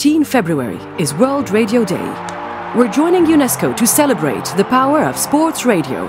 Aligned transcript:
13 0.00 0.24
February 0.24 0.78
is 0.98 1.12
World 1.12 1.50
Radio 1.50 1.84
Day. 1.84 2.08
We're 2.74 2.88
joining 2.88 3.26
UNESCO 3.26 3.76
to 3.76 3.86
celebrate 3.86 4.46
the 4.56 4.64
power 4.64 5.04
of 5.04 5.14
sports 5.14 5.66
radio, 5.66 6.08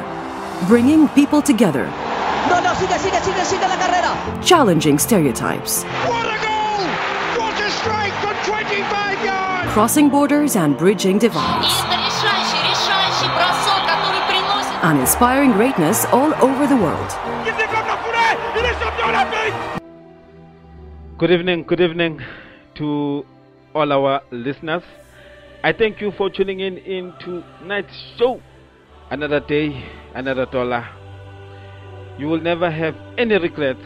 bringing 0.65 1.09
people 1.09 1.41
together, 1.41 1.87
no, 2.47 2.61
no, 2.63 2.71
sigue, 2.71 2.87
sigue, 2.87 3.19
sigue, 3.43 4.41
challenging 4.41 4.97
stereotypes, 4.97 5.83
crossing 9.73 10.07
borders 10.07 10.55
and 10.55 10.77
bridging 10.77 11.19
divides, 11.19 11.75
and 14.83 15.01
inspiring 15.01 15.51
greatness 15.51 16.05
all 16.13 16.33
over 16.35 16.65
the 16.65 16.77
world. 16.77 17.11
Good 21.17 21.31
evening, 21.31 21.63
good 21.63 21.81
evening 21.81 22.21
to 22.75 23.25
all 23.73 23.91
our 23.91 24.21
listeners. 24.31 24.83
I 25.63 25.73
thank 25.73 26.01
you 26.01 26.11
for 26.17 26.29
tuning 26.29 26.59
in 26.59 26.77
into 26.77 27.43
tonight's 27.59 28.15
show. 28.17 28.41
Another 29.09 29.39
day, 29.39 29.85
another 30.15 30.45
dollar. 30.45 30.87
You 32.17 32.27
will 32.27 32.41
never 32.41 32.69
have 32.69 32.95
any 33.17 33.37
regrets. 33.37 33.79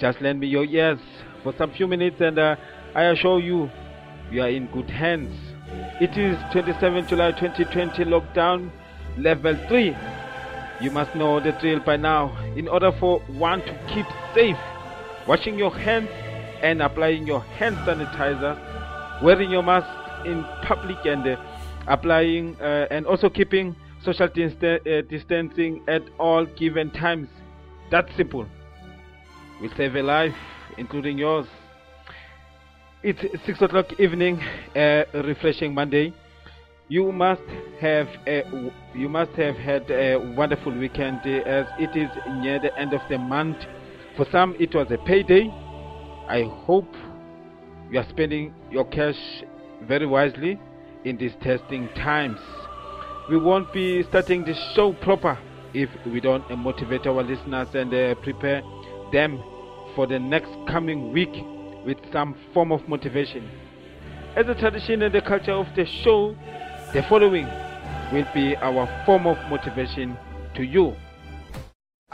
Just 0.00 0.20
lend 0.20 0.40
me 0.40 0.46
your 0.48 0.64
ears 0.64 0.98
for 1.42 1.54
some 1.56 1.72
few 1.72 1.86
minutes, 1.86 2.16
and 2.20 2.38
uh, 2.38 2.56
I 2.94 3.04
assure 3.04 3.40
you, 3.40 3.70
you 4.30 4.42
are 4.42 4.48
in 4.48 4.66
good 4.66 4.90
hands. 4.90 5.34
It 6.00 6.16
is 6.16 6.36
27 6.52 7.08
July 7.08 7.32
2020 7.32 8.04
lockdown 8.04 8.70
level 9.18 9.56
3. 9.68 9.96
You 10.80 10.90
must 10.90 11.14
know 11.14 11.40
the 11.40 11.52
drill 11.60 11.80
by 11.80 11.96
now. 11.96 12.36
In 12.56 12.68
order 12.68 12.92
for 12.98 13.20
one 13.28 13.60
to 13.60 13.86
keep 13.88 14.06
safe, 14.34 14.56
washing 15.26 15.58
your 15.58 15.76
hands 15.76 16.10
and 16.62 16.82
applying 16.82 17.26
your 17.26 17.40
hand 17.40 17.76
sanitizer, 17.78 18.73
wearing 19.22 19.50
your 19.50 19.62
mask 19.62 19.86
in 20.26 20.44
public 20.62 20.98
and 21.04 21.26
uh, 21.26 21.36
applying 21.86 22.56
uh, 22.60 22.86
and 22.90 23.06
also 23.06 23.28
keeping 23.28 23.74
social 24.02 24.26
uh, 24.26 25.02
distancing 25.08 25.82
at 25.88 26.02
all 26.18 26.46
given 26.46 26.90
times. 26.90 27.28
That's 27.90 28.14
simple. 28.16 28.46
Will 29.60 29.70
save 29.76 29.94
a 29.96 30.02
life, 30.02 30.34
including 30.78 31.18
yours. 31.18 31.46
It's 33.02 33.20
six 33.44 33.60
o'clock 33.60 33.98
evening, 34.00 34.40
uh, 34.74 35.04
refreshing 35.14 35.74
Monday. 35.74 36.14
You 36.88 37.12
must 37.12 37.42
have 37.80 38.08
a, 38.26 38.42
you 38.94 39.08
must 39.08 39.32
have 39.32 39.56
had 39.56 39.90
a 39.90 40.16
wonderful 40.16 40.72
weekend 40.72 41.20
uh, 41.24 41.48
as 41.48 41.66
it 41.78 41.96
is 41.96 42.10
near 42.40 42.58
the 42.58 42.76
end 42.78 42.92
of 42.92 43.00
the 43.08 43.18
month. 43.18 43.58
For 44.16 44.26
some, 44.30 44.54
it 44.58 44.74
was 44.74 44.90
a 44.90 44.98
payday. 44.98 45.48
I 46.28 46.42
hope 46.64 46.94
you 47.90 47.98
are 47.98 48.08
spending 48.08 48.54
your 48.70 48.84
cash 48.86 49.16
very 49.82 50.06
wisely 50.06 50.58
in 51.04 51.16
these 51.16 51.32
testing 51.42 51.88
times. 51.94 52.40
We 53.28 53.38
won't 53.38 53.72
be 53.72 54.02
starting 54.04 54.44
the 54.44 54.54
show 54.74 54.92
proper 54.92 55.38
if 55.72 55.88
we 56.06 56.20
don't 56.20 56.48
motivate 56.58 57.06
our 57.06 57.22
listeners 57.22 57.68
and 57.74 57.92
uh, 57.92 58.14
prepare 58.16 58.62
them 59.12 59.42
for 59.94 60.06
the 60.06 60.18
next 60.18 60.50
coming 60.68 61.12
week 61.12 61.34
with 61.84 61.98
some 62.12 62.34
form 62.52 62.72
of 62.72 62.88
motivation. 62.88 63.48
As 64.36 64.46
a 64.48 64.54
tradition 64.54 65.02
and 65.02 65.14
the 65.14 65.20
culture 65.20 65.52
of 65.52 65.66
the 65.76 65.86
show, 65.86 66.36
the 66.92 67.02
following 67.08 67.46
will 68.12 68.26
be 68.34 68.56
our 68.56 68.86
form 69.06 69.26
of 69.26 69.36
motivation 69.48 70.16
to 70.54 70.62
you. 70.62 70.94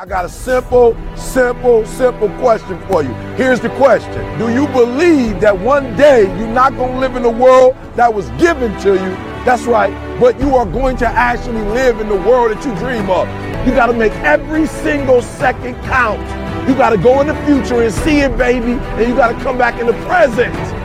I 0.00 0.06
got 0.06 0.24
a 0.24 0.30
simple, 0.30 0.96
simple, 1.14 1.84
simple 1.84 2.30
question 2.38 2.80
for 2.86 3.02
you. 3.02 3.12
Here's 3.36 3.60
the 3.60 3.68
question 3.76 4.38
Do 4.38 4.50
you 4.50 4.66
believe 4.68 5.42
that 5.42 5.58
one 5.58 5.94
day 5.94 6.22
you're 6.38 6.48
not 6.48 6.74
going 6.74 6.94
to 6.94 6.98
live 6.98 7.16
in 7.16 7.24
a 7.26 7.30
world 7.30 7.76
that 7.96 8.14
was 8.14 8.30
given 8.40 8.74
to 8.80 8.94
you? 8.94 9.10
That's 9.44 9.64
right, 9.64 9.92
but 10.18 10.40
you 10.40 10.56
are 10.56 10.64
going 10.64 10.96
to 10.96 11.06
actually 11.06 11.60
live 11.60 12.00
in 12.00 12.08
the 12.08 12.16
world 12.16 12.50
that 12.50 12.64
you 12.64 12.74
dream 12.76 13.10
of. 13.10 13.28
You 13.66 13.74
got 13.74 13.88
to 13.88 13.92
make 13.92 14.12
every 14.24 14.66
single 14.66 15.20
second 15.20 15.74
count. 15.82 16.26
You 16.66 16.74
got 16.74 16.90
to 16.90 16.96
go 16.96 17.20
in 17.20 17.26
the 17.26 17.34
future 17.44 17.82
and 17.82 17.92
see 17.92 18.20
it, 18.20 18.38
baby, 18.38 18.72
and 18.72 19.06
you 19.06 19.14
got 19.14 19.36
to 19.36 19.44
come 19.44 19.58
back 19.58 19.78
in 19.78 19.86
the 19.86 19.92
present. 20.06 20.79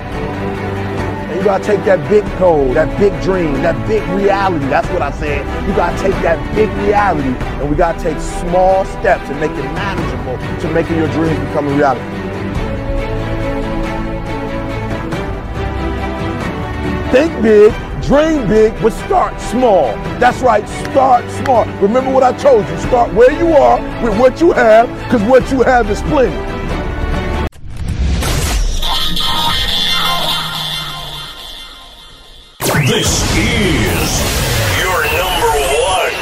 Gotta 1.46 1.64
take 1.64 1.86
that 1.86 2.10
big 2.10 2.24
goal, 2.40 2.74
that 2.74 3.00
big 3.00 3.14
dream, 3.22 3.54
that 3.62 3.78
big 3.88 4.02
reality. 4.10 4.66
That's 4.66 4.90
what 4.90 5.04
I 5.04 5.12
said. 5.12 5.46
You 5.70 5.76
gotta 5.76 5.96
take 6.02 6.16
that 6.24 6.42
big 6.56 6.68
reality 6.88 7.30
and 7.62 7.70
we 7.70 7.76
gotta 7.76 8.00
take 8.00 8.20
small 8.20 8.84
steps 8.86 9.30
and 9.30 9.40
make 9.40 9.52
it 9.52 9.64
manageable 9.78 10.40
to 10.62 10.74
making 10.74 10.98
your 10.98 11.08
dreams 11.10 11.38
become 11.38 11.68
a 11.68 11.76
reality. 11.76 12.02
Think 17.12 17.44
big, 17.44 17.72
dream 18.02 18.48
big, 18.48 18.74
but 18.82 18.92
start 19.06 19.40
small. 19.40 19.94
That's 20.18 20.40
right, 20.40 20.68
start 20.68 21.30
small. 21.46 21.66
Remember 21.80 22.12
what 22.12 22.24
I 22.24 22.34
told 22.34 22.68
you. 22.68 22.78
Start 22.80 23.14
where 23.14 23.32
you 23.32 23.54
are 23.54 23.80
with 24.04 24.20
what 24.20 24.42
you 24.42 24.52
have, 24.52 24.90
because 25.04 25.22
what 25.30 25.52
you 25.52 25.62
have 25.62 25.92
is 25.92 26.02
plenty. 26.02 26.56
This 32.88 33.24
is 33.36 34.22
your 34.80 35.02
number 35.18 35.52
one 35.90 36.16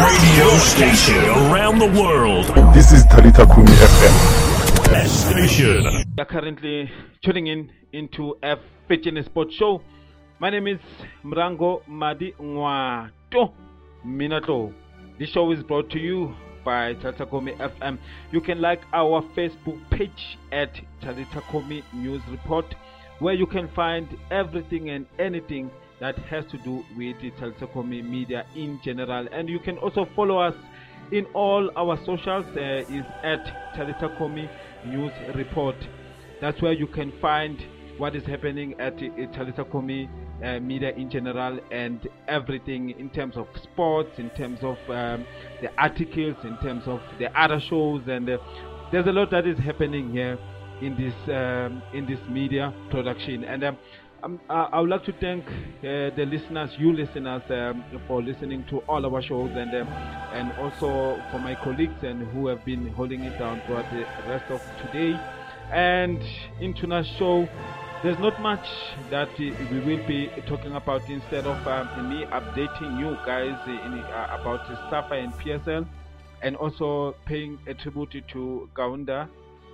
radio 0.00 0.48
station 0.56 1.22
around 1.52 1.78
the 1.78 2.00
world. 2.00 2.46
This 2.74 2.90
is 2.90 3.04
Talita 3.04 3.44
Kumi 3.54 3.68
FM. 3.68 5.06
Station. 5.06 5.82
You 5.82 6.04
are 6.18 6.24
currently 6.24 6.90
tuning 7.22 7.48
in 7.48 7.70
into 7.92 8.34
a 8.42 8.56
fitness 8.88 9.26
sport 9.26 9.52
show. 9.52 9.82
My 10.38 10.48
name 10.48 10.68
is 10.68 10.78
Mrango 11.22 11.86
Madi 11.86 12.32
Ngwato 12.40 13.52
Minato. 14.06 14.72
This 15.18 15.28
show 15.28 15.52
is 15.52 15.62
brought 15.62 15.90
to 15.90 15.98
you 15.98 16.34
by 16.64 16.94
Talitakomi 16.94 17.58
FM. 17.58 17.98
You 18.32 18.40
can 18.40 18.62
like 18.62 18.80
our 18.94 19.20
Facebook 19.36 19.78
page 19.90 20.38
at 20.50 20.70
Talitakomi 21.02 21.82
News 21.92 22.22
Report, 22.30 22.64
where 23.18 23.34
you 23.34 23.46
can 23.46 23.68
find 23.68 24.08
everything 24.30 24.88
and 24.88 25.04
anything 25.18 25.70
that 26.00 26.18
has 26.18 26.44
to 26.50 26.58
do 26.58 26.84
with 26.96 27.20
the 27.20 27.30
Talitakomi 27.32 28.02
media 28.02 28.46
in 28.56 28.80
general. 28.82 29.28
And 29.32 29.48
you 29.48 29.58
can 29.60 29.78
also 29.78 30.08
follow 30.16 30.38
us 30.38 30.54
in 31.12 31.26
all 31.34 31.70
our 31.76 31.98
socials. 32.04 32.46
Uh, 32.56 32.84
is 32.88 33.04
at 33.22 33.44
Talitakomi 33.76 34.48
News 34.86 35.12
Report. 35.34 35.76
That's 36.40 36.60
where 36.62 36.72
you 36.72 36.86
can 36.86 37.12
find 37.20 37.62
what 37.98 38.16
is 38.16 38.24
happening 38.24 38.74
at 38.80 38.96
Talitakomi 38.96 40.08
uh, 40.42 40.58
media 40.60 40.90
in 40.96 41.10
general 41.10 41.60
and 41.70 42.08
everything 42.28 42.90
in 42.98 43.10
terms 43.10 43.36
of 43.36 43.46
sports, 43.62 44.10
in 44.18 44.30
terms 44.30 44.58
of 44.62 44.78
um, 44.88 45.26
the 45.60 45.68
articles, 45.76 46.36
in 46.44 46.56
terms 46.62 46.84
of 46.86 47.00
the 47.18 47.26
other 47.38 47.60
shows, 47.68 48.02
and 48.06 48.28
uh, 48.30 48.38
there's 48.90 49.06
a 49.06 49.12
lot 49.12 49.30
that 49.30 49.46
is 49.46 49.58
happening 49.58 50.10
here 50.10 50.38
in 50.80 50.96
this 50.96 51.14
um, 51.34 51.82
in 51.92 52.06
this 52.06 52.18
media 52.28 52.72
production. 52.90 53.44
And 53.44 53.62
um, 53.64 53.76
um, 54.22 54.40
I 54.48 54.68
I 54.72 54.80
would 54.80 54.90
like 54.90 55.04
to 55.04 55.12
thank 55.12 55.44
uh, 55.46 56.14
the 56.16 56.26
listeners, 56.26 56.70
you 56.78 56.92
listeners, 56.92 57.42
um, 57.50 57.84
for 58.06 58.22
listening 58.22 58.64
to 58.70 58.78
all 58.88 59.04
our 59.06 59.22
shows, 59.22 59.50
and 59.56 59.74
um, 59.74 59.88
and 60.32 60.52
also 60.52 61.20
for 61.30 61.38
my 61.38 61.54
colleagues 61.54 62.02
and 62.02 62.22
who 62.32 62.46
have 62.48 62.64
been 62.64 62.88
holding 62.88 63.22
it 63.22 63.38
down 63.38 63.62
throughout 63.66 63.90
the 63.92 64.04
rest 64.28 64.50
of 64.50 64.60
today. 64.84 65.18
And 65.72 66.20
in 66.60 66.74
tonight's 66.74 67.08
show, 67.16 67.48
there's 68.02 68.18
not 68.18 68.40
much 68.40 68.66
that 69.10 69.28
uh, 69.28 69.68
we 69.70 69.78
will 69.80 70.06
be 70.06 70.28
talking 70.46 70.74
about 70.74 71.08
instead 71.08 71.46
of 71.46 71.66
um, 71.66 72.08
me 72.10 72.24
updating 72.26 72.98
you 72.98 73.16
guys 73.24 73.56
in, 73.68 73.98
uh, 74.00 74.36
about 74.40 74.66
Safa 74.90 75.14
and 75.14 75.32
PSL, 75.34 75.86
and 76.42 76.56
also 76.56 77.14
paying 77.24 77.58
a 77.66 77.74
tribute 77.74 78.22
to 78.32 78.68
Kaunda 78.74 79.28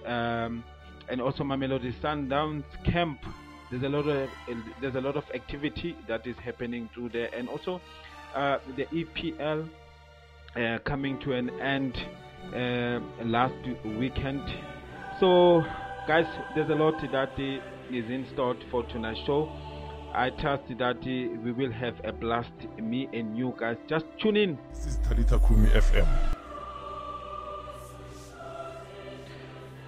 um, 0.04 0.62
and 1.08 1.20
also 1.20 1.44
Mamelodi 1.44 1.92
Sundowns 2.02 2.64
camp. 2.84 3.20
There's 3.70 3.82
a 3.82 3.88
lot 3.88 4.06
of 4.06 4.28
there's 4.80 4.94
a 4.94 5.00
lot 5.00 5.16
of 5.16 5.24
activity 5.34 5.96
that 6.06 6.24
is 6.26 6.36
happening 6.36 6.88
through 6.94 7.08
there, 7.08 7.30
and 7.34 7.48
also 7.48 7.80
uh, 8.34 8.58
the 8.76 8.84
EPL 8.86 9.68
uh, 10.54 10.78
coming 10.84 11.18
to 11.20 11.32
an 11.32 11.50
end 11.60 11.96
uh, 12.54 13.00
last 13.24 13.54
weekend. 13.84 14.42
So, 15.18 15.64
guys, 16.06 16.26
there's 16.54 16.70
a 16.70 16.74
lot 16.74 16.94
that 17.10 17.38
is 17.38 18.04
in 18.10 18.26
store 18.34 18.54
for 18.70 18.84
tonight's 18.84 19.20
show. 19.26 19.50
I 20.14 20.30
trust 20.30 20.62
that 20.78 21.04
we 21.04 21.52
will 21.52 21.72
have 21.72 21.94
a 22.04 22.12
blast, 22.12 22.52
me 22.78 23.08
and 23.12 23.36
you 23.36 23.52
guys. 23.58 23.76
Just 23.88 24.06
tune 24.22 24.36
in. 24.36 24.58
This 24.72 24.86
is 24.86 24.98
Talita 24.98 25.44
Kumi 25.46 25.68
FM. 25.70 26.06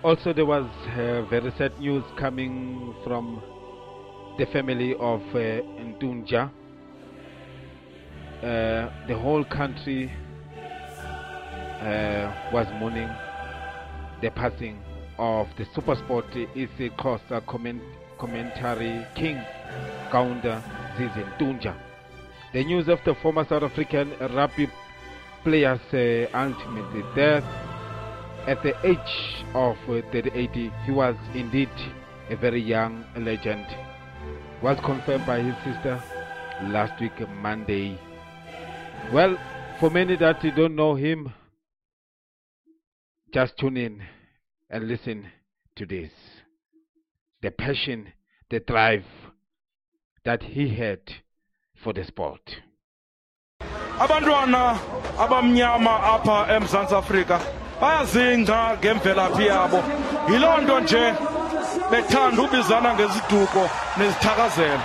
Also, 0.03 0.33
there 0.33 0.47
was 0.47 0.67
uh, 0.97 1.23
very 1.31 1.53
sad 1.59 1.79
news 1.81 2.05
coming 2.17 2.95
from 3.05 3.43
the 4.39 4.47
family 4.47 4.95
of 4.95 5.21
uh, 5.35 5.61
Ntunja. 5.83 6.51
Uh, 8.39 8.89
the 9.09 9.19
whole 9.19 9.45
country 9.45 10.11
uh, 11.81 12.33
was 12.53 12.67
mourning 12.79 13.11
the 14.23 14.31
passing 14.31 14.81
of 15.19 15.49
the 15.57 15.65
Supersport 15.75 16.33
East 16.57 16.97
Coast 16.97 17.25
comment, 17.47 17.83
commentary 18.19 19.05
king, 19.17 19.43
Kaunda 20.11 20.63
Zizintunja. 20.97 21.77
The 22.53 22.65
news 22.65 22.89
of 22.89 23.01
the 23.05 23.17
former 23.17 23.45
South 23.45 23.65
African 23.65 24.17
rugby 24.21 24.71
player's 25.43 25.81
uh, 25.93 26.37
ultimate 26.37 27.15
death 27.17 27.45
at 28.47 28.63
the 28.63 28.75
age 28.87 29.45
of 29.55 29.77
uh, 29.89 30.01
38, 30.13 30.51
he 30.87 30.93
was 30.93 31.17
indeed 31.35 31.69
a 32.31 32.37
very 32.37 32.63
young 32.63 33.05
legend, 33.17 33.67
was 34.63 34.79
confirmed 34.85 35.25
by 35.27 35.41
his 35.41 35.55
sister 35.65 36.03
last 36.65 37.01
week, 37.01 37.13
Monday. 37.41 37.99
Well, 39.13 39.37
for 39.79 39.91
many 39.91 40.17
that 40.17 40.43
don't 40.57 40.75
know 40.75 40.95
him, 40.95 41.33
just 43.33 43.57
tune 43.57 43.77
in 43.77 44.03
and 44.71 44.89
listen 44.89 45.27
to 45.77 45.87
this. 45.87 46.11
The 47.43 47.51
passion, 47.51 48.13
the 48.51 48.61
drive 48.61 49.05
that 50.25 50.43
he 50.43 50.75
had 50.75 51.01
for 51.77 51.93
the 51.93 52.05
sport. 52.05 52.57
abantwana 53.99 54.79
abamnyama 55.19 55.95
apha 56.15 56.47
emzantsi 56.55 56.95
afrika 56.95 57.41
bayazingca 57.81 58.77
ngemvelaphi 58.79 59.47
yabo 59.47 59.83
yiloo 60.31 60.59
nto 60.63 60.81
nje 60.81 61.15
bethanda 61.91 62.43
ubizana 62.43 62.95
ngeziduko 62.95 63.71
nezithakazelo. 63.97 64.83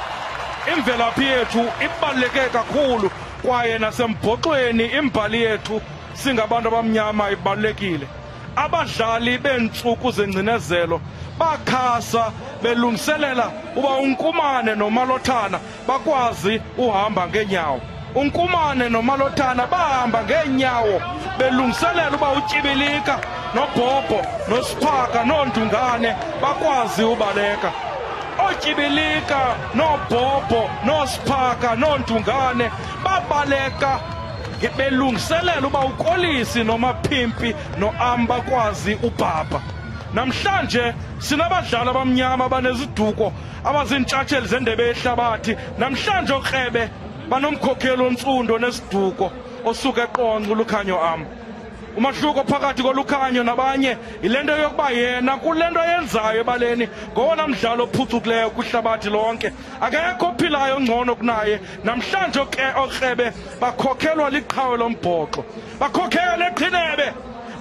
Imvelaphi 0.74 1.24
yethu 1.24 1.60
ibaluleke 1.86 2.50
kakhulu 2.54 3.12
kwaye 3.46 3.80
nasembhoxweni 3.80 4.86
imbali 4.86 5.42
yethu 5.42 5.82
singabantu 6.14 6.68
abamnyama 6.68 7.32
ibalulekile. 7.32 8.08
Abadlali 8.56 9.38
beentsuku 9.38 10.12
zengcinezelo 10.12 11.02
bakhasa 11.40 12.32
belungiselela 12.62 13.52
uba 13.76 13.90
unkumane 13.90 14.76
nomalothana 14.76 15.60
bakwazi 15.88 16.62
uhamba 16.78 17.28
ngeenyawo. 17.28 17.82
Unkumane 18.15 18.89
nomalothana 18.89 19.68
bahamba 19.68 20.24
ngeenyawo 20.24 21.01
belungiselela 21.38 22.15
uba 22.15 22.31
utyibilika 22.31 23.19
nobhobho 23.56 24.19
nosiphaka 24.50 25.24
noondungane 25.24 26.15
bakwazi 26.42 27.04
ubaleka. 27.04 27.71
Ootyibilika 28.39 29.56
noobhobho 29.75 30.69
noosiphaka 30.86 31.75
noondungane 31.75 32.71
babaleka 33.04 34.00
belungiselela 34.77 35.68
uba 35.68 35.80
ukolisi 35.80 36.63
nomaphimpi 36.63 37.56
noam 37.80 38.27
bakwazi 38.27 38.94
ubhabha. 39.04 39.62
Namhlanje 40.13 40.94
sinabadlali 41.19 41.89
abamnyama 41.89 42.45
abaneziduko 42.45 43.33
abaziintshatsheli 43.66 44.48
zendebe 44.48 44.83
yehlabathi. 44.88 45.57
Namhlanje 45.80 46.33
okrebe 46.33 46.89
banomkhokheli 47.33 48.03
ontsundo 48.07 48.59
nesiduko 48.59 49.31
osuka 49.65 50.03
eqonce 50.03 50.51
ulukhanyo 50.53 50.97
am 51.12 51.21
umahluko 51.97 52.44
phakathi 52.44 52.83
kolukhanyo 52.83 53.44
nabanye 53.44 53.97
yile 54.24 54.44
nto 54.44 54.57
yokuba 54.57 54.89
yena 54.89 55.38
kule 55.38 55.69
nto 55.69 55.81
yenzayo 55.91 56.41
ebaleni 56.41 56.85
ngowona 57.12 57.47
mdlalo 57.47 57.83
ophucukileyo 57.83 58.50
kwihlabathi 58.50 59.09
lonke. 59.09 59.51
Akekho 59.81 60.25
ophilayo 60.27 60.80
ngcono 60.80 61.15
kunaye. 61.15 61.59
Namhlanje 61.83 62.39
okrebe 62.83 63.33
bakhokhelwa 63.62 64.30
liqhawe 64.30 64.77
lombhoxo 64.77 65.41
bakhokhele 65.80 66.45
eqhinebe 66.50 67.07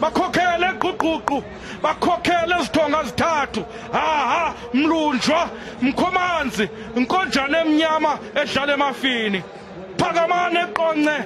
bakhokhele 0.01 0.67
equququ 0.73 1.43
bakhokhele 1.83 2.55
ezithonga 2.61 3.05
zithathu. 3.05 3.65
Haha 3.93 4.55
mlunjwa 4.75 5.49
mkhomanzi 5.83 6.69
inkonjane 6.97 7.59
emnyama 7.59 8.19
edlala 8.35 8.73
emafini 8.75 9.43
phakamane 10.03 10.61
eqonce 10.67 11.17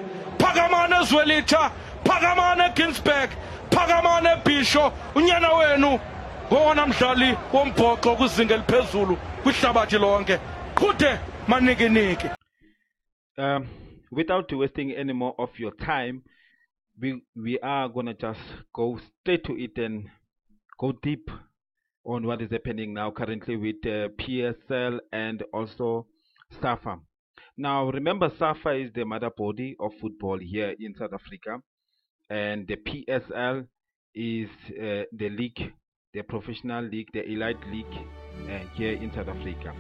phakamane 0.41 0.95
ezwelitha 1.03 1.63
phakamane 2.07 2.63
eginsburg 2.71 3.31
phakamane 3.71 4.29
ebhisho 4.37 4.93
unyana 5.15 5.51
wenu 5.59 6.01
Um, 13.39 13.69
without 14.13 14.53
wasting 14.53 14.93
any 14.93 15.13
more 15.13 15.35
of 15.39 15.51
your 15.59 15.73
time, 15.73 16.23
we 17.01 17.21
we 17.35 17.59
are 17.61 17.89
gonna 17.89 18.15
just 18.15 18.41
go 18.73 18.99
straight 19.21 19.43
to 19.45 19.57
it 19.59 19.77
and 19.79 20.09
go 20.79 20.93
deep 21.03 21.29
on 22.05 22.25
what 22.25 22.41
is 22.41 22.51
happening 22.53 22.95
now 22.95 23.11
currently 23.11 23.57
with 23.57 23.85
uh, 23.85 24.09
PSL 24.21 25.01
and 25.13 25.43
also 25.53 26.07
SAFA. 26.63 27.01
Now, 27.57 27.91
remember, 27.91 28.31
SAFA 28.39 28.73
is 28.73 28.93
the 28.95 29.05
mother 29.05 29.31
body 29.37 29.77
of 29.81 29.93
football 30.01 30.39
here 30.39 30.75
in 30.79 30.95
South 30.99 31.13
Africa, 31.13 31.61
and 32.31 32.67
the 32.67 32.77
PSL 32.77 33.67
is 34.15 34.49
uh, 34.71 35.05
the 35.13 35.29
league, 35.31 35.73
the 36.15 36.23
professional 36.23 36.85
league, 36.85 37.09
the 37.13 37.25
elite 37.25 37.65
league 37.71 37.87
uh, 38.51 38.59
here 38.75 38.93
in 38.93 39.13
South 39.15 39.29
Africa. 39.29 39.73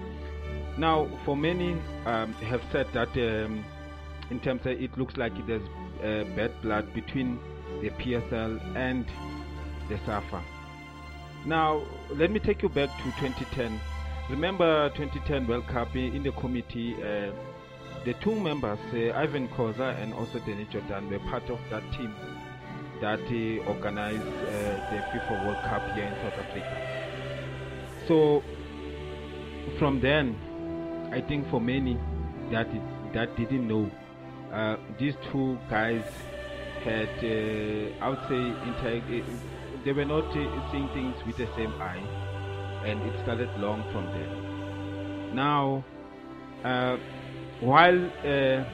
Now, 0.79 1.09
for 1.25 1.37
many 1.37 1.73
um, 2.05 2.33
have 2.35 2.61
said 2.71 2.87
that 2.93 3.09
um, 3.17 3.65
in 4.31 4.41
terms 4.41 4.61
of 4.63 4.73
it 4.73 4.97
looks 4.99 5.17
like 5.17 5.33
there's 5.47 5.67
uh, 6.01 6.25
bad 6.37 6.53
blood 6.63 6.93
between 6.93 7.39
the 7.81 7.91
PSL 7.91 8.77
and 8.77 9.07
the 9.89 9.99
SAFA. 10.05 10.43
Now, 11.47 11.83
let 12.11 12.31
me 12.31 12.41
take 12.41 12.63
you 12.63 12.69
back 12.69 12.91
to 12.99 13.05
2010. 13.21 13.81
Remember 14.31 14.91
2010 14.91 15.47
World 15.47 15.67
Cup 15.69 15.95
in 15.95 16.23
the 16.25 16.33
committee, 16.33 16.97
uh, 16.97 17.31
the 18.07 18.15
two 18.15 18.39
members, 18.39 18.79
uh, 18.93 19.19
Irvin 19.19 19.49
Khoza 19.49 20.01
and 20.01 20.15
also 20.15 20.39
Danny 20.39 20.65
Jordaan, 20.67 21.11
were 21.11 21.19
part 21.29 21.51
of 21.51 21.59
that 21.71 21.83
team 21.93 22.15
that 23.01 23.19
uh, 23.21 23.69
organized 23.69 24.23
uh, 24.23 24.91
the 24.91 25.03
FIFA 25.11 25.45
World 25.45 25.63
Cup 25.65 25.83
here 25.95 26.05
in 26.05 26.15
South 26.23 26.39
Africa. 26.39 26.75
So, 28.07 28.45
from 29.79 30.01
then, 30.01 30.37
I 31.13 31.21
think 31.21 31.51
for 31.51 31.61
many 31.61 31.99
that 32.53 32.69
that 33.13 33.37
didn't 33.37 33.67
know, 33.67 33.91
uh, 34.53 34.77
these 34.99 35.15
two 35.33 35.59
guys 35.69 36.05
had, 36.85 37.09
uh, 37.09 38.05
I 38.05 38.09
would 38.09 38.23
say, 38.29 38.39
inter- 38.69 39.25
they 39.85 39.93
were 39.93 40.05
not 40.05 40.27
uh, 40.31 40.71
seeing 40.71 40.89
things 40.95 41.17
with 41.27 41.37
the 41.39 41.49
same 41.57 41.73
eye, 41.83 42.05
and 42.85 43.03
it 43.03 43.21
started 43.25 43.51
long 43.59 43.83
from 43.91 44.07
there. 44.07 45.35
Now, 45.35 45.85
uh, 46.65 46.99
while 47.61 48.07
uh, 48.21 48.65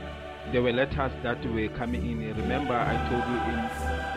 there 0.51 0.63
were 0.63 0.73
letters 0.73 1.13
that 1.23 1.45
were 1.47 1.69
coming 1.79 2.03
in, 2.03 2.37
remember 2.37 2.75
I 2.75 2.97
told 3.09 3.25
you 3.31 3.39
in 3.53 3.61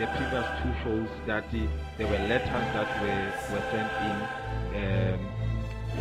the 0.00 0.06
previous 0.16 0.46
two 0.60 0.74
shows 0.82 1.08
that 1.26 1.44
uh, 1.44 1.66
there 1.98 2.06
were 2.06 2.18
letters 2.26 2.66
that 2.74 2.90
were, 3.00 3.54
were 3.54 3.64
sent 3.70 3.92
in. 4.08 4.16
Um, 4.76 5.36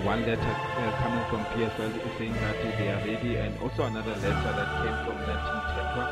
one 0.04 0.22
letter 0.26 0.42
uh, 0.42 0.92
coming 1.02 1.24
from 1.30 1.46
PSL 1.56 2.18
saying 2.18 2.34
that 2.34 2.78
they 2.78 2.90
are 2.90 3.00
ready, 3.08 3.36
and 3.38 3.58
also 3.60 3.84
another 3.84 4.12
letter 4.16 4.52
that 4.52 4.70
came 4.84 4.98
from 5.06 5.18
Nathi 5.24 5.54
Mthethwa 5.62 6.06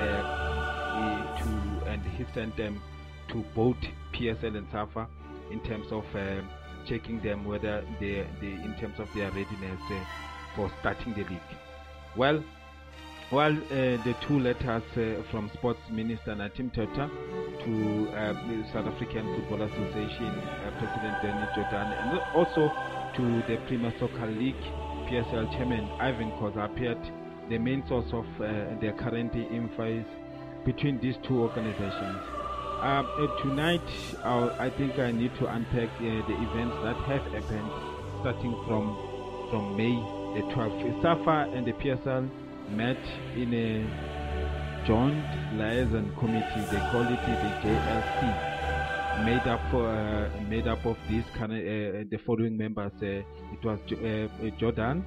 uh, 0.00 1.38
to, 1.38 1.86
and 1.90 2.02
he 2.16 2.24
sent 2.34 2.56
them 2.56 2.80
to 3.28 3.44
both 3.54 3.76
PSL 4.12 4.56
and 4.56 4.66
SAFA 4.72 5.06
in 5.50 5.60
terms 5.60 5.92
of 5.92 6.04
uh, 6.16 6.40
checking 6.86 7.20
them 7.20 7.44
whether 7.44 7.84
they, 8.00 8.26
they 8.40 8.48
in 8.48 8.74
terms 8.80 8.98
of 8.98 9.08
their 9.14 9.30
readiness 9.30 9.80
uh, 9.90 10.04
for 10.56 10.70
starting 10.80 11.12
the 11.14 11.22
league. 11.24 11.40
Well, 12.14 12.44
while 13.30 13.56
uh, 13.56 13.96
the 14.04 14.14
two 14.20 14.38
letters 14.38 14.82
uh, 14.96 15.22
from 15.30 15.50
Sports 15.54 15.80
Minister 15.90 16.34
Natim 16.34 16.70
Tota 16.74 17.08
to 17.64 18.08
uh, 18.10 18.32
the 18.46 18.62
South 18.70 18.86
African 18.86 19.24
Football 19.34 19.62
Association 19.62 20.26
uh, 20.26 20.70
President 20.78 21.22
Danny 21.22 21.46
Jordaan 21.56 21.88
and 22.02 22.20
also 22.34 22.70
to 23.16 23.42
the 23.48 23.56
Premier 23.66 23.94
Soccer 23.98 24.26
League 24.26 24.60
PSL 25.08 25.50
Chairman 25.52 25.88
Irvin 26.02 26.30
Khoza 26.32 26.66
appeared, 26.66 26.98
the 27.48 27.56
main 27.56 27.82
source 27.88 28.12
of 28.12 28.26
uh, 28.36 28.78
the 28.80 28.92
current 28.98 29.32
infights 29.34 30.08
between 30.66 31.00
these 31.00 31.16
two 31.26 31.40
organizations. 31.40 32.20
Um, 32.82 33.08
uh, 33.16 33.40
tonight, 33.40 33.80
uh, 34.22 34.54
I 34.58 34.68
think 34.68 34.98
I 34.98 35.10
need 35.12 35.34
to 35.36 35.46
unpack 35.46 35.88
the 35.98 36.18
events 36.18 36.76
that 36.82 36.96
have 36.96 37.24
happened 37.32 37.70
starting 38.20 38.52
from 38.66 39.48
from 39.50 39.76
May 39.76 40.21
the 40.34 40.40
12th. 40.54 41.02
SAFA 41.02 41.52
and 41.54 41.66
the 41.66 41.72
PSL 41.72 42.28
met 42.70 42.96
in 43.36 43.52
a 43.52 44.86
joint 44.86 45.24
liaison 45.58 46.14
committee. 46.18 46.62
They 46.70 46.78
call 46.90 47.02
it 47.02 47.20
the 47.26 47.36
JLC, 47.62 49.24
made 49.24 49.46
up 49.46 49.60
for, 49.70 49.86
uh, 49.86 50.30
made 50.48 50.66
up 50.66 50.84
of 50.86 50.96
these 51.08 51.24
kind 51.36 51.52
of, 51.52 51.58
uh, 51.58 52.04
the 52.10 52.18
following 52.26 52.56
members. 52.56 52.92
Uh, 53.02 53.06
it 53.06 53.64
was 53.64 53.78
uh, 53.92 53.96
Jordaan, 54.58 55.04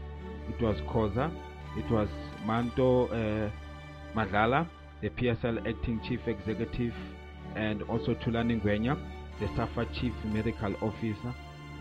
it 0.49 0.61
was 0.61 0.79
Khoza, 0.81 1.31
it 1.77 1.89
was 1.91 2.07
Mato 2.45 3.07
uh, 3.07 3.49
the 5.01 5.09
PSL 5.09 5.57
acting 5.67 5.99
chief 6.07 6.21
executive, 6.27 6.93
and 7.55 7.81
also 7.83 8.15
Thulani 8.15 8.61
Ngwenya, 8.61 8.97
the 9.39 9.47
SAFA 9.55 9.85
chief 9.99 10.13
medical 10.25 10.73
officer, 10.81 11.33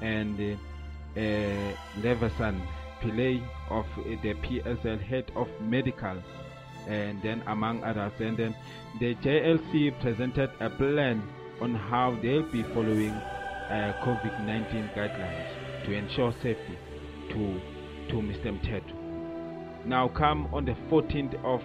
and 0.02 0.38
uh, 0.40 1.20
uh, 1.20 1.74
Lervasen 2.02 2.60
Pillay 3.04 3.42
of 3.70 3.86
the 4.22 4.34
PSL 4.34 5.00
head 5.02 5.30
of 5.36 5.48
medical, 5.60 6.16
and 6.88 7.22
then 7.22 7.42
among 7.46 7.84
others. 7.84 8.12
And 8.18 8.36
then 8.36 8.56
the 9.00 9.14
JLC 9.16 10.00
presented 10.00 10.50
a 10.60 10.70
plan 10.70 11.22
on 11.60 11.74
how 11.74 12.18
they'll 12.22 12.50
be 12.50 12.62
following 12.74 13.10
uh, 13.10 13.94
COVID-19 14.04 14.94
guidelines 14.94 15.84
to 15.84 15.92
ensure 15.92 16.32
safety 16.42 16.78
to 17.30 17.60
to 18.08 18.16
Mr. 18.16 18.58
Mthethwa. 18.58 19.86
Now 19.86 20.08
come 20.08 20.48
on 20.52 20.64
the 20.64 20.76
14th 20.90 21.34
of 21.44 21.60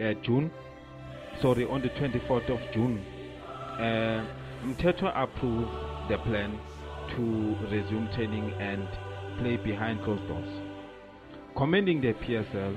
uh, 0.00 0.14
June, 0.22 0.50
sorry, 1.40 1.64
on 1.64 1.82
the 1.82 1.88
24th 1.90 2.50
of 2.50 2.60
June, 2.72 3.04
uh, 3.78 4.24
Mthethwa 4.64 5.12
approved 5.22 5.70
the 6.08 6.18
plan 6.18 6.58
to 7.16 7.56
resume 7.70 8.08
training 8.14 8.52
and 8.60 8.88
play 9.38 9.56
behind 9.56 10.02
closed 10.02 10.26
doors, 10.28 10.48
commending 11.56 12.00
the 12.00 12.12
PSL 12.14 12.76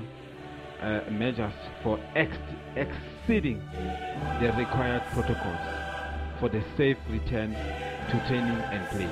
uh, 0.80 1.10
measures 1.10 1.52
for 1.82 1.98
ex- 2.14 2.36
exceeding 2.76 3.58
the 4.40 4.52
required 4.58 5.02
protocols 5.12 5.60
for 6.40 6.48
the 6.48 6.62
safe 6.76 6.96
return 7.08 7.52
to 7.52 8.24
training 8.28 8.58
and 8.72 8.88
play. 8.88 9.10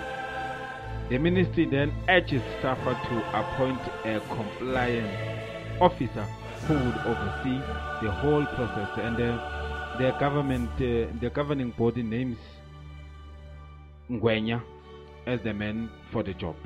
The 1.10 1.18
ministry 1.18 1.66
then 1.66 1.92
urges 2.08 2.42
SAFA 2.62 2.94
to 3.08 3.38
appoint 3.38 3.80
a 4.04 4.20
compliance 4.34 5.80
officer 5.80 6.22
who 6.66 6.74
would 6.74 6.98
oversee 7.06 7.58
the 8.02 8.10
whole 8.10 8.46
process 8.46 8.88
and 8.98 9.16
uh, 9.20 9.96
the 9.98 10.12
government 10.20 10.70
uh, 10.76 11.10
the 11.20 11.30
governing 11.34 11.70
body 11.76 12.02
names 12.02 12.38
Ngwenya 14.10 14.62
as 15.26 15.40
the 15.42 15.52
man 15.52 15.90
for 16.12 16.22
the 16.22 16.34
job. 16.34 16.56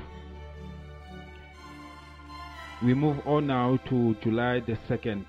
We 2.83 2.93
move 2.93 3.17
on 3.25 3.47
now 3.47 3.79
to 3.89 4.15
July 4.21 4.59
the 4.59 4.77
2nd. 4.89 5.25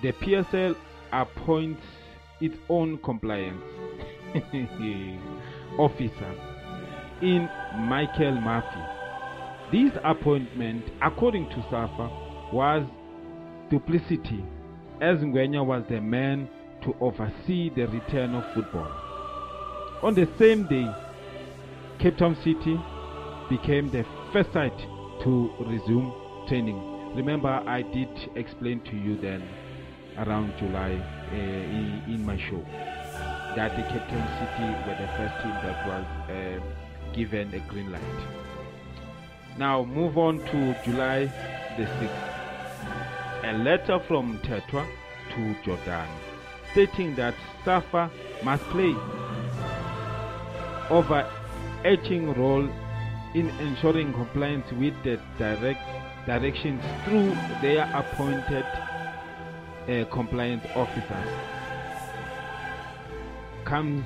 The 0.00 0.12
PSL 0.12 0.74
appoints 1.12 1.82
its 2.40 2.56
own 2.70 2.96
compliance 2.98 3.62
officer 5.78 6.34
in 7.20 7.48
Michael 7.76 8.40
Murphy. 8.40 8.80
This 9.70 9.92
appointment, 10.02 10.84
according 11.02 11.50
to 11.50 11.56
SAFA, 11.70 12.08
was 12.52 12.86
duplicity, 13.70 14.42
as 15.00 15.18
Ngwenya 15.18 15.64
was 15.64 15.84
the 15.90 16.00
man 16.00 16.48
to 16.84 16.94
oversee 17.00 17.70
the 17.76 17.86
return 17.86 18.34
of 18.34 18.44
football. 18.54 18.90
On 20.02 20.14
the 20.14 20.26
same 20.38 20.66
day, 20.66 20.90
Cape 21.98 22.16
Town 22.16 22.34
City 22.42 22.80
became 23.50 23.90
the 23.90 24.04
first 24.32 24.52
site 24.54 24.78
to 25.22 25.50
resume 25.60 26.21
training. 26.48 27.14
Remember, 27.14 27.62
I 27.66 27.82
did 27.82 28.08
explain 28.36 28.80
to 28.84 28.96
you 28.96 29.16
then 29.20 29.42
around 30.18 30.54
July 30.58 30.92
uh, 31.30 31.34
in, 31.34 32.02
in, 32.06 32.26
my 32.26 32.36
show 32.36 32.62
that 33.56 33.76
the 33.76 33.82
Cape 33.82 34.06
Town 34.08 34.28
City 34.38 34.68
were 34.86 34.96
the 35.00 35.08
first 35.16 35.42
team 35.42 35.52
that 35.62 35.86
was 35.86 36.04
uh, 36.30 37.12
given 37.14 37.52
a 37.54 37.60
green 37.70 37.90
light. 37.90 38.02
Now, 39.58 39.84
move 39.84 40.18
on 40.18 40.38
to 40.38 40.76
July 40.84 41.26
the 41.76 41.84
6th. 41.84 42.28
A 43.44 43.52
letter 43.58 43.98
from 44.06 44.38
Mthethwa 44.38 44.86
to 45.34 45.54
Jordaan 45.64 46.08
stating 46.72 47.14
that 47.16 47.34
SAFA 47.64 48.10
must 48.42 48.62
play 48.64 48.94
overarching 50.90 52.32
role 52.34 52.68
in 53.34 53.48
ensuring 53.60 54.12
compliance 54.12 54.70
with 54.72 54.94
the 55.04 55.18
direct 55.38 55.80
directions 56.26 56.82
through 57.04 57.34
their 57.60 57.90
appointed 57.94 58.64
uh, 59.88 60.04
compliance 60.10 60.64
officers 60.74 61.28
comes 63.64 64.04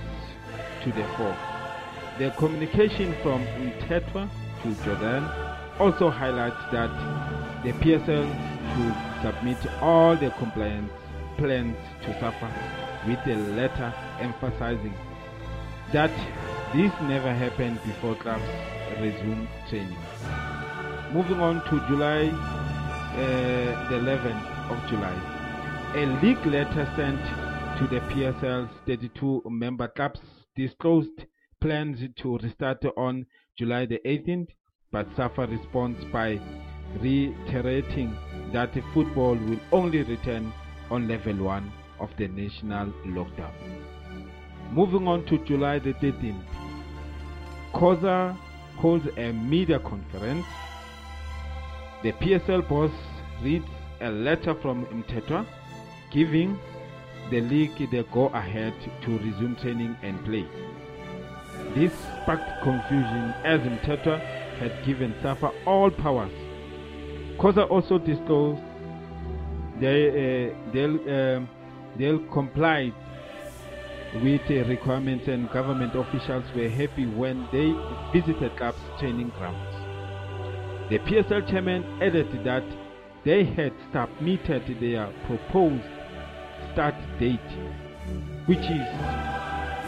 to 0.83 0.92
the 0.92 1.04
fore. 1.16 1.37
The 2.18 2.30
communication 2.38 3.14
from 3.23 3.45
Mthethwa 3.45 4.28
to 4.62 4.68
Jordaan 4.85 5.80
also 5.80 6.09
highlights 6.09 6.62
that 6.73 6.90
the 7.64 7.73
PSL 7.73 8.26
should 8.75 9.23
submit 9.23 9.59
all 9.83 10.16
the 10.16 10.30
compliance 10.38 10.92
plans 11.37 11.76
to 12.02 12.18
SAFA 12.21 12.50
with 13.06 13.18
a 13.26 13.37
letter 13.54 13.92
emphasizing 14.21 14.95
that 15.92 16.11
this 16.73 16.92
never 17.02 17.33
happened 17.35 17.78
before 17.85 18.14
clubs 18.14 18.42
resumed 19.00 19.48
training. 19.68 19.96
Moving 21.12 21.40
on 21.40 21.62
to 21.70 21.86
July 21.88 22.28
uh, 23.16 23.88
the 23.88 23.96
11th 23.96 24.70
of 24.70 24.90
July, 24.90 25.14
a 25.94 26.04
league 26.22 26.44
letter 26.46 26.84
sent 26.96 27.20
to 27.78 27.86
the 27.86 28.00
PSL's 28.12 28.70
32 28.86 29.42
member 29.46 29.88
clubs 29.88 30.20
disclosed 30.54 31.24
plans 31.60 31.98
to 32.16 32.38
restart 32.38 32.84
on 32.96 33.24
July 33.58 33.86
the 33.86 34.00
18th, 34.04 34.48
but 34.92 35.06
SAFA 35.16 35.46
responds 35.46 36.04
by 36.12 36.40
reiterating 37.00 38.16
that 38.52 38.74
football 38.92 39.34
will 39.34 39.60
only 39.72 40.02
return 40.02 40.52
on 40.90 41.08
level 41.08 41.36
1 41.36 41.72
of 42.00 42.10
the 42.18 42.28
national 42.28 42.92
lockdown. 43.06 43.52
Moving 44.72 45.06
on 45.08 45.24
to 45.26 45.38
July 45.44 45.78
the 45.78 45.94
13th, 45.94 46.44
Khoza 47.72 48.36
holds 48.76 49.06
a 49.16 49.33
media 49.33 49.78
conference. 49.78 50.47
The 52.02 52.12
PSL 52.12 52.68
boss 52.68 52.92
reads 53.42 53.66
a 54.00 54.11
letter 54.11 54.54
from 54.54 54.87
Mthethwa 54.87 55.47
giving 56.11 56.59
the 57.30 57.40
league 57.40 57.76
the 57.90 58.04
go 58.12 58.26
ahead 58.28 58.75
to 59.02 59.18
resume 59.18 59.56
training 59.56 59.97
and 60.02 60.25
play. 60.25 60.47
This 61.75 61.92
sparked 62.23 62.62
confusion 62.62 63.35
as 63.45 63.61
Mthethwa 63.61 64.21
had 64.59 64.85
given 64.87 65.14
SAFA 65.23 65.52
all 65.66 65.90
powers. 65.90 66.33
Khoza 67.38 67.68
also 67.71 67.99
disclosed 67.99 68.62
they, 69.80 70.09
uh, 70.09 70.73
they'll, 70.73 71.11
um, 71.37 71.49
they'll 71.97 72.25
comply 72.33 72.92
with 74.14 74.48
requirements 74.48 75.28
and 75.28 75.50
government 75.50 75.94
officials 75.94 76.44
were 76.54 76.68
happy 76.68 77.06
when 77.06 77.46
they 77.52 77.72
visited 78.18 78.56
clubs 78.56 78.78
training 78.98 79.30
grounds. 79.36 79.75
The 80.90 80.98
PSL 81.00 81.48
chairman 81.50 81.84
added 82.00 82.28
that 82.44 82.64
they 83.25 83.44
had 83.44 83.72
submitted 83.92 84.80
their 84.80 85.12
proposed 85.26 85.82
start 86.72 86.94
date, 87.18 87.40
which 88.46 88.58
is 88.58 88.86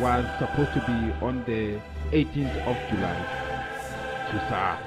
was 0.01 0.25
supposed 0.39 0.73
to 0.75 0.81
be 0.81 1.25
on 1.25 1.45
the 1.45 1.81
18th 2.13 2.57
of 2.67 2.77
July 2.91 3.49
to. 4.31 4.79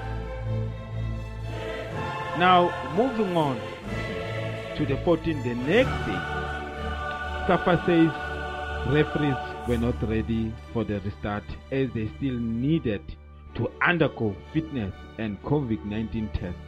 Now, 2.38 2.72
moving 2.96 3.36
on 3.36 3.56
to 4.76 4.86
the 4.86 4.94
14th, 5.04 5.44
the 5.44 5.54
next 5.54 5.90
day, 6.06 6.20
SAFA 7.46 7.82
says 7.84 8.21
referees 8.88 9.36
were 9.68 9.78
not 9.78 10.00
ready 10.08 10.52
for 10.72 10.84
the 10.84 11.00
restart 11.00 11.44
as 11.70 11.88
they 11.94 12.10
still 12.18 12.34
needed 12.34 13.02
to 13.54 13.68
undergo 13.86 14.34
fitness 14.52 14.92
and 15.18 15.40
COVID 15.42 15.84
19 15.84 16.30
tests. 16.34 16.58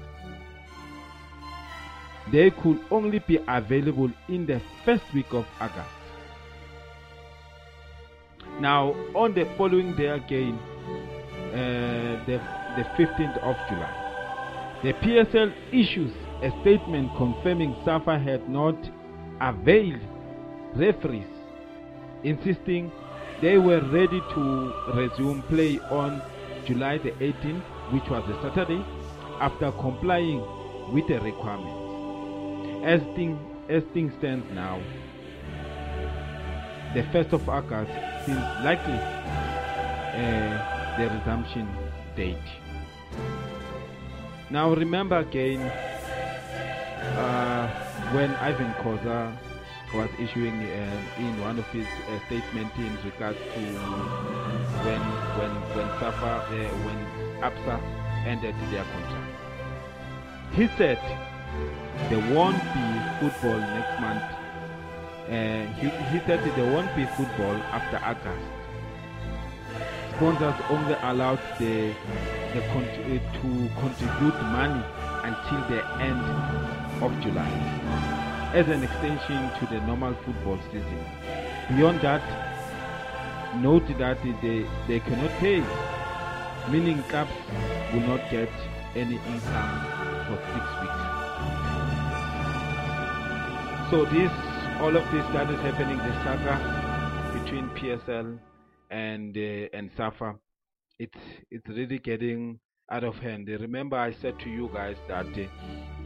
They 2.33 2.51
could 2.51 2.81
only 2.91 3.19
be 3.19 3.39
available 3.49 4.11
in 4.29 4.47
the 4.47 4.61
first 4.85 5.05
week 5.15 5.33
of 5.33 5.47
August. 5.61 5.89
Now, 8.61 8.93
on 9.15 9.35
the 9.35 9.45
following 9.59 9.95
day 9.97 10.09
again, 10.09 10.59
uh, 11.53 12.25
the, 12.27 12.41
the 12.77 12.85
15th 12.97 13.39
of 13.39 13.57
July, 13.69 14.81
the 14.83 14.93
PSL 14.95 15.53
issues 15.73 16.13
a 16.43 16.51
statement 16.61 17.11
confirming 17.17 17.75
SAFA 17.85 18.19
had 18.19 18.49
not 18.49 18.77
availed 19.41 20.01
referees, 20.75 21.27
insisting 22.25 22.91
they 23.41 23.59
were 23.59 23.81
ready 23.91 24.21
to 24.35 24.73
resume 24.95 25.43
play 25.43 25.79
on 25.91 26.23
July 26.67 26.99
the 26.99 27.11
18th, 27.13 27.63
which 27.93 28.09
was 28.09 28.25
a 28.29 28.43
Saturday, 28.43 28.85
after 29.41 29.71
complying 29.73 30.41
with 30.93 31.07
the 31.09 31.21
requirements. 31.21 32.85
As, 32.85 33.01
thing, 33.15 33.39
as 33.69 33.83
things 33.93 34.13
stand 34.19 34.43
now, 34.55 34.81
the 36.95 37.03
1st 37.03 37.33
of 37.33 37.49
August 37.49 37.91
seems 38.25 38.39
likely 38.65 38.95
uh, 40.15 40.97
the 40.97 41.09
resumption 41.19 41.69
date. 42.17 42.37
Now 44.51 44.73
remember 44.73 45.19
again 45.19 45.61
uh, 47.19 47.69
when 48.13 48.31
Irvin 48.37 48.73
Khoza 48.75 49.37
was 49.95 50.11
issuing 50.19 50.55
uh, 50.55 51.19
in 51.19 51.41
one 51.41 51.59
of 51.59 51.67
his 51.69 51.87
uh, 51.87 52.19
statements 52.27 52.75
in 52.77 52.93
regards 53.05 53.39
to 53.39 53.61
when 54.83 55.01
when 55.39 55.53
when 55.77 55.89
Safa 56.01 56.43
uh, 56.43 56.69
when 56.85 56.99
ABSA 57.41 57.77
ended 58.27 58.55
their 58.71 58.85
contract. 58.85 59.31
He 60.53 60.67
said 60.77 60.99
there 62.11 62.35
won't 62.35 62.63
be 62.75 62.87
football 63.21 63.59
next 63.59 64.01
month. 64.01 64.25
Uh, 65.31 65.65
he, 65.79 65.89
he 66.11 66.19
said 66.27 66.43
there 66.57 66.73
won't 66.73 66.95
be 66.97 67.07
football 67.17 67.55
after 67.71 67.99
August. 67.99 68.51
Sponsors 70.17 70.61
only 70.71 70.95
allowed 71.03 71.41
the, 71.59 71.95
the 72.55 72.61
con- 72.73 72.85
uh, 72.85 73.19
to 73.39 73.51
contribute 73.81 74.39
money 74.51 74.85
until 75.23 75.61
the 75.71 75.83
end 76.03 76.21
of 77.03 77.21
July 77.21 78.14
as 78.55 78.69
an 78.69 78.85
extension 78.85 79.51
to 79.59 79.67
the 79.67 79.81
normal 79.85 80.15
football 80.25 80.57
season. 80.71 81.05
Beyond 81.77 82.01
that, 82.03 82.23
note 83.57 83.89
that 83.99 84.23
they, 84.23 84.65
they 84.87 85.01
cannot 85.01 85.31
pay, 85.41 85.59
meaning 86.71 87.03
clubs 87.11 87.33
will 87.93 88.07
not 88.07 88.21
get 88.31 88.49
any 88.95 89.17
income 89.17 89.75
for 90.27 90.39
six 90.55 90.65
weeks. 90.81 91.05
So 93.91 94.05
this, 94.15 94.31
all 94.81 94.95
of 94.97 95.05
this 95.11 95.27
that 95.33 95.51
is 95.51 95.61
happening, 95.61 95.99
the 95.99 96.13
saga 96.23 96.55
between 97.37 97.69
PSL 97.71 98.39
and 98.91 99.37
uh, 99.37 99.77
and 99.77 99.91
SAFA, 99.97 100.37
it's 101.01 101.19
it's 101.51 101.69
really 101.69 101.99
getting 101.99 102.61
out 102.89 103.03
of 103.03 103.17
hand. 103.17 103.49
Remember, 103.49 103.97
I 103.97 104.13
said 104.13 104.39
to 104.41 104.49
you 104.49 104.71
guys 104.73 104.97
that 105.09 105.27
uh, 105.27 105.49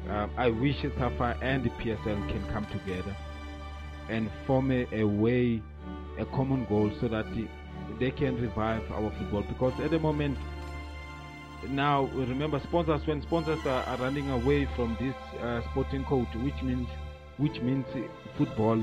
um, 0.08 0.30
I 0.36 0.48
wish 0.48 0.82
SAFA 0.82 1.36
and 1.42 1.64
the 1.64 1.70
PSL 1.70 2.28
can 2.28 2.46
come 2.52 2.66
together 2.66 3.14
and 4.08 4.30
form 4.46 4.70
a, 4.70 4.86
a 4.92 5.04
way, 5.04 5.62
a 6.18 6.24
common 6.26 6.64
goal, 6.66 6.90
so 7.00 7.08
that 7.08 7.26
the, 7.34 7.46
they 7.98 8.10
can 8.10 8.40
revive 8.40 8.90
our 8.92 9.10
football. 9.18 9.42
Because 9.42 9.78
at 9.80 9.90
the 9.90 9.98
moment, 9.98 10.38
now 11.68 12.04
remember 12.14 12.60
sponsors 12.60 13.06
when 13.06 13.20
sponsors 13.22 13.64
are, 13.66 13.82
are 13.84 13.96
running 13.98 14.30
away 14.30 14.66
from 14.76 14.96
this 15.00 15.14
uh, 15.42 15.60
sporting 15.70 16.04
code, 16.04 16.28
which 16.36 16.62
means 16.62 16.88
which 17.36 17.60
means 17.60 17.86
football 18.36 18.82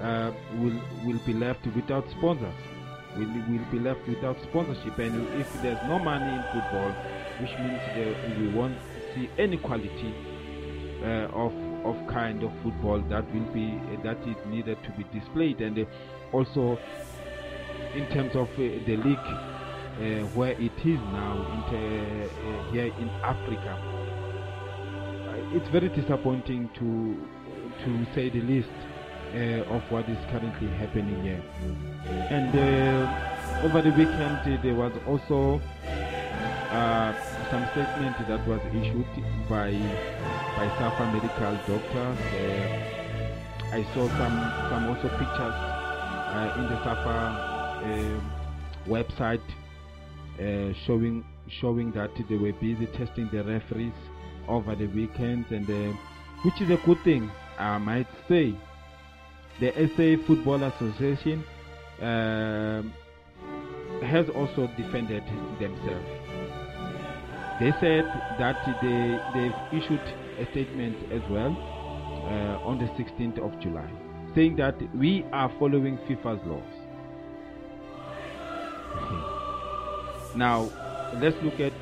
uh, 0.00 0.30
will 0.58 0.80
will 1.04 1.18
be 1.26 1.32
left 1.32 1.66
without 1.74 2.08
sponsors. 2.10 2.54
Will 3.16 3.26
will 3.48 3.64
be 3.72 3.78
left 3.78 4.06
without 4.06 4.40
sponsorship, 4.42 4.98
and 4.98 5.26
if 5.40 5.50
there's 5.62 5.82
no 5.88 5.98
money 5.98 6.36
in 6.36 6.42
football, 6.52 6.90
which 7.40 7.50
means 7.58 8.38
we 8.38 8.48
won't 8.48 8.76
see 9.16 9.28
any 9.38 9.56
quality 9.56 10.14
uh, 11.02 11.28
of 11.32 11.52
of 11.84 11.96
kind 12.08 12.42
of 12.42 12.52
football 12.62 13.00
that 13.08 13.24
will 13.32 13.52
be 13.52 13.72
uh, 13.72 14.02
that 14.02 14.18
is 14.28 14.36
needed 14.46 14.76
to 14.84 14.90
be 14.92 15.04
displayed, 15.18 15.60
and 15.60 15.78
uh, 15.78 15.84
also 16.32 16.78
in 17.94 18.06
terms 18.10 18.34
of 18.36 18.48
uh, 18.50 18.62
the 18.86 18.96
league 18.96 19.18
uh, 19.18 20.26
where 20.36 20.52
it 20.52 20.78
is 20.84 21.00
now 21.12 21.34
in 21.54 22.70
here 22.72 22.92
in 22.98 23.08
Africa, 23.22 23.72
it's 25.54 25.68
very 25.70 25.88
disappointing 25.88 26.68
to 26.74 27.16
to 27.84 28.06
say 28.14 28.28
the 28.30 28.40
least, 28.40 28.68
uh, 29.34 29.74
of 29.74 29.82
what 29.90 30.08
is 30.08 30.18
currently 30.30 30.68
happening 30.78 31.22
here. 31.22 31.42
And 32.30 32.54
uh, 32.54 33.64
over 33.64 33.82
the 33.82 33.90
weekend, 33.90 34.38
uh, 34.38 34.62
there 34.62 34.74
was 34.74 34.92
also 35.06 35.60
uh, 36.70 37.12
some 37.50 37.66
statement 37.72 38.16
that 38.28 38.46
was 38.46 38.60
issued 38.70 39.06
by 39.48 39.70
by 40.56 40.66
SAFA 40.78 41.04
medical 41.12 41.54
doctors. 41.66 42.18
Uh, 42.34 42.96
I 43.72 43.82
saw 43.94 44.08
some 44.18 44.36
some 44.70 44.86
also 44.88 45.08
pictures 45.08 45.56
uh, 46.34 46.54
in 46.58 46.64
the 46.68 46.78
SAFA 46.84 48.36
website 48.86 49.46
showing 50.86 51.24
showing 51.48 51.92
that 51.92 52.10
they 52.28 52.36
were 52.36 52.52
busy 52.52 52.86
testing 52.98 53.28
the 53.32 53.44
referees 53.44 53.92
over 54.48 54.74
the 54.74 54.86
weekend, 54.86 55.46
and 55.50 55.66
which 56.42 56.60
is 56.60 56.70
a 56.70 56.76
good 56.84 56.98
thing 57.04 57.30
I 57.58 57.78
might 57.78 58.08
say. 58.28 58.54
The 59.58 59.72
SA 59.96 60.26
Football 60.26 60.64
Association 60.64 61.42
um, 62.02 62.92
has 64.02 64.28
also 64.28 64.66
defended 64.76 65.24
themselves. 65.58 66.25
They 67.58 67.72
said 67.80 68.04
that 68.38 68.56
they, 68.82 69.18
they've 69.32 69.82
issued 69.82 70.02
a 70.38 70.44
statement 70.50 71.10
as 71.10 71.22
well 71.30 71.56
uh, 71.56 72.68
on 72.68 72.78
the 72.78 72.84
16th 73.02 73.38
of 73.38 73.58
July, 73.62 73.88
saying 74.34 74.56
that 74.56 74.76
we 74.94 75.24
are 75.32 75.50
following 75.58 75.96
FIFA's 76.06 76.44
laws. 76.44 76.62
now, 80.36 80.68
let's 81.14 81.36
look 81.42 81.58
at 81.58 81.72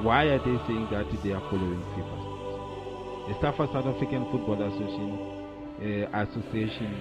why 0.00 0.24
are 0.24 0.38
they 0.38 0.56
saying 0.66 0.88
that 0.90 1.04
they 1.22 1.32
are 1.32 1.42
following 1.50 1.82
FIFA's 1.92 2.24
laws. 2.24 3.28
the 3.28 3.34
South 3.42 3.60
African 3.86 4.24
Football 4.32 4.62
Association, 4.62 6.08
uh, 6.12 6.22
Association 6.22 6.94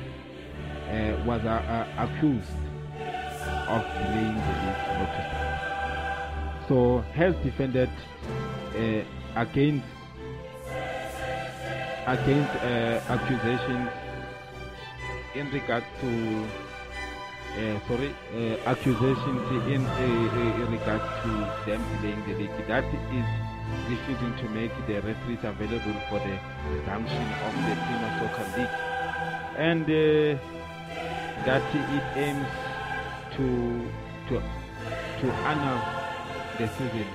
uh, 0.91 1.23
was 1.25 1.39
uh, 1.45 1.49
uh, 1.49 1.88
accused 2.03 2.51
of 3.69 3.81
delaying 3.95 4.36
the 4.36 4.53
league 4.60 5.70
not 6.71 7.01
to 7.01 7.01
start. 7.01 7.12
So 7.12 7.13
has 7.13 7.36
defended 7.43 7.89
uh, 8.75 9.03
against 9.36 9.86
against 12.07 12.55
uh, 12.55 13.01
accusations 13.10 13.89
in 15.36 15.51
regard 15.51 15.84
to 16.01 16.45
uh, 17.51 17.79
sorry, 17.88 18.15
uh, 18.34 18.69
accusations 18.69 19.67
in, 19.67 19.86
uh, 19.86 20.63
in 20.63 20.71
regard 20.71 21.01
to 21.23 21.29
them 21.65 21.84
delaying 22.01 22.23
the 22.25 22.36
league. 22.36 22.67
That 22.67 22.86
is 22.86 23.25
refusing 23.89 24.36
to 24.38 24.49
make 24.49 24.71
the 24.88 24.95
referees 24.95 25.39
available 25.43 26.01
for 26.10 26.19
the 26.19 26.39
resumption 26.69 27.23
of 27.23 27.53
the 27.55 27.75
Premier 27.75 28.19
Soccer 28.19 28.47
League, 28.57 28.75
and 29.57 29.84
uh, 29.84 30.39
that 31.45 31.75
it 31.75 32.17
aims 32.17 32.47
to 33.36 33.89
to 34.29 34.41
to 35.21 35.31
honor 35.31 36.01
the 36.62 36.67
season, 36.78 37.08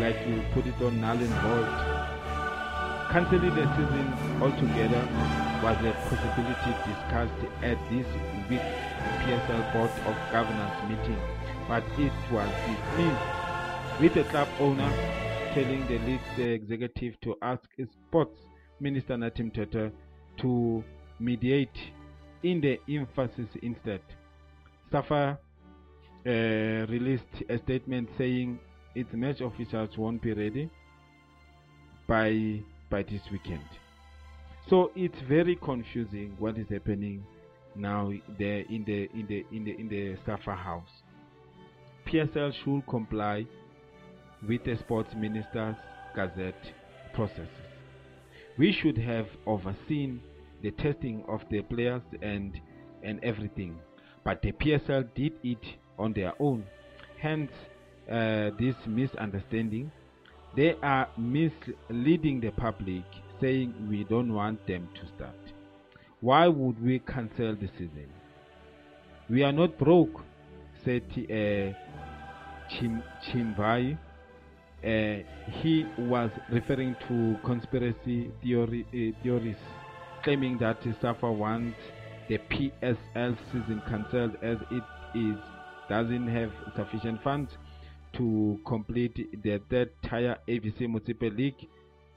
like 0.00 0.16
you 0.28 0.40
put 0.54 0.64
it 0.64 0.80
on 0.80 1.00
null 1.00 1.18
and 1.18 1.34
void. 1.42 1.68
Cancelling 3.10 3.54
the 3.56 3.66
season 3.74 4.06
altogether 4.40 5.02
was 5.64 5.78
a 5.82 5.92
possibility 6.06 6.72
discussed 6.86 7.42
at 7.62 7.78
this 7.90 8.06
week's 8.48 8.62
PSL 9.24 9.72
Board 9.72 9.90
of 10.06 10.16
Governors 10.30 10.78
meeting, 10.88 11.18
but 11.66 11.82
it 11.98 12.12
was 12.30 12.50
dismissed 12.68 14.00
with 14.00 14.14
the 14.14 14.22
club 14.30 14.48
owner 14.60 14.90
telling 15.54 15.84
the 15.88 15.98
league's 16.06 16.38
executive 16.38 17.20
to 17.22 17.34
ask 17.42 17.64
Sports 18.06 18.38
Minister 18.78 19.16
Nathi 19.16 19.50
Mthethwa 19.50 19.90
to 20.36 20.84
mediate 21.18 21.78
in 22.44 22.60
the 22.60 22.78
emphasis 22.88 23.48
instead. 23.60 24.02
SAFA 24.92 25.36
uh, 26.24 26.30
released 26.30 27.42
a 27.48 27.58
statement 27.58 28.08
saying 28.16 28.60
its 28.98 29.12
match 29.12 29.40
officials 29.40 29.96
won't 29.96 30.20
be 30.20 30.32
ready 30.32 30.68
by 32.08 32.60
by 32.90 33.02
this 33.02 33.20
weekend. 33.30 33.68
So 34.68 34.90
it's 34.96 35.18
very 35.28 35.56
confusing 35.56 36.34
what 36.38 36.58
is 36.58 36.66
happening 36.68 37.24
now 37.76 38.12
there 38.38 38.60
in 38.68 38.84
the 38.84 39.08
in 39.14 39.26
the 39.28 39.46
in 39.52 39.64
the 39.64 39.70
in 39.78 39.88
the 39.88 40.16
SAFA 40.26 40.54
house. 40.54 40.90
PSL 42.06 42.52
should 42.64 42.86
comply 42.88 43.46
with 44.46 44.64
the 44.64 44.76
sports 44.78 45.10
minister's 45.16 45.76
gazette 46.14 46.72
processes. 47.14 47.48
We 48.58 48.72
should 48.72 48.98
have 48.98 49.26
overseen 49.46 50.20
the 50.62 50.72
testing 50.72 51.24
of 51.28 51.42
the 51.50 51.62
players 51.62 52.02
and 52.20 52.60
and 53.04 53.22
everything, 53.22 53.78
but 54.24 54.42
the 54.42 54.52
PSL 54.52 55.08
did 55.14 55.34
it 55.44 55.64
on 55.98 56.12
their 56.14 56.32
own. 56.40 56.64
Hence, 57.20 57.52
uh, 58.10 58.50
this 58.58 58.74
misunderstanding. 58.86 59.90
They 60.56 60.74
are 60.82 61.08
misleading 61.16 62.40
the 62.40 62.50
public, 62.50 63.04
saying 63.40 63.74
we 63.88 64.04
don't 64.04 64.32
want 64.32 64.66
them 64.66 64.88
to 64.94 65.00
start. 65.16 65.36
Why 66.20 66.48
would 66.48 66.82
we 66.82 66.98
cancel 67.00 67.54
the 67.54 67.68
season? 67.78 68.08
We 69.30 69.44
are 69.44 69.52
not 69.52 69.78
broke, 69.78 70.22
said 70.84 71.02
uh, 71.12 71.74
Chim- 72.70 73.02
Chimbai 73.28 73.98
uh, 74.84 75.16
he 75.60 75.84
was 75.98 76.30
referring 76.52 76.94
to 77.08 77.36
conspiracy 77.44 78.30
theory, 78.42 78.86
uh, 78.88 79.22
theories, 79.22 79.56
claiming 80.22 80.56
that 80.58 80.78
SAFA 81.02 81.32
wants 81.32 81.76
the 82.28 82.38
PSL 82.38 83.36
season 83.50 83.82
cancelled 83.88 84.36
as 84.42 84.58
it 84.70 84.84
is 85.18 85.36
doesn't 85.88 86.28
have 86.28 86.52
sufficient 86.76 87.20
funds 87.24 87.50
to 88.14 88.58
complete 88.66 89.42
the 89.42 89.60
third 89.70 89.90
tier 90.02 90.36
ABC 90.48 90.82
Motsepe 90.82 91.36
League. 91.36 91.68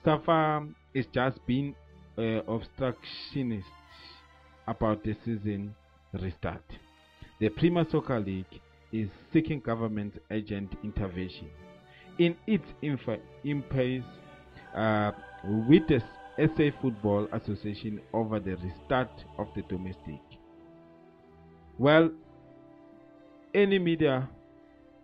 SAFA 0.04 0.68
is 0.94 1.06
just 1.14 1.38
being 1.46 1.76
uh, 2.18 2.42
obstructionist 2.48 3.68
about 4.68 5.04
the 5.04 5.16
season 5.26 5.76
restart. 6.14 6.64
The 7.40 7.50
Premier 7.50 7.86
Soccer 7.92 8.20
League 8.20 8.62
is 8.92 9.10
seeking 9.32 9.60
government 9.60 10.22
agent 10.30 10.72
intervention 10.84 11.50
in 12.20 12.36
its 12.46 12.66
impasse 13.44 14.04
uh, 14.76 15.12
with 15.68 15.88
the 15.88 16.02
SA 16.38 16.70
Football 16.82 17.28
Association 17.34 18.02
over 18.14 18.40
the 18.40 18.56
restart 18.58 19.10
of 19.38 19.48
the 19.56 19.62
domestic. 19.64 20.22
Well, 21.78 22.12
any 23.54 23.80
media, 23.80 24.30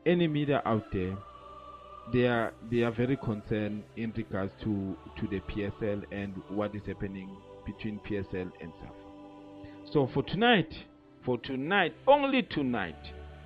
any 0.07 0.27
media 0.27 0.61
out 0.65 0.85
there, 0.91 1.17
they 2.13 2.25
are 2.27 2.53
they 2.71 2.83
are 2.83 2.91
very 2.91 3.17
concerned 3.17 3.83
in 3.97 4.13
regards 4.15 4.53
to 4.63 4.95
to 5.19 5.27
the 5.27 5.41
PSL 5.41 6.03
and 6.11 6.33
what 6.49 6.73
is 6.73 6.81
happening 6.87 7.29
between 7.65 7.99
PSL 7.99 8.49
and 8.61 8.71
SAF. 8.81 9.91
So 9.91 10.09
for 10.13 10.23
tonight, 10.23 10.73
for 11.25 11.37
tonight, 11.37 11.93
only 12.07 12.43
tonight, 12.43 12.95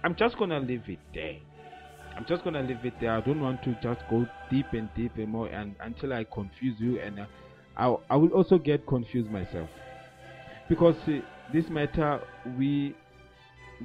I'm 0.04 0.15
just 0.15 0.38
gonna 0.38 0.60
leave 0.60 0.88
it 0.88 1.00
there. 1.13 1.39
I'm 2.15 2.26
just 2.28 2.43
gonna 2.43 2.62
leave 2.62 2.86
it 2.86 2.93
there. 3.02 3.12
I 3.12 3.21
don't 3.21 3.41
want 3.41 3.63
to 3.63 3.76
just 3.82 4.02
go 4.10 4.28
deep 4.52 4.67
and 4.74 4.89
deep 4.95 5.15
and 5.17 5.30
more 5.30 5.47
and 5.47 5.76
until 5.82 6.13
I 6.13 6.26
confuse 6.26 6.80
you 6.80 7.00
and 7.00 7.21
uh, 7.21 7.26
I 7.76 7.95
I 8.12 8.15
will 8.15 8.30
also 8.30 8.58
get 8.60 8.86
confused 8.86 9.32
myself 9.32 9.69
because 10.69 10.95
uh, 11.08 11.19
this 11.52 11.67
matter 11.69 12.21
we 12.58 12.95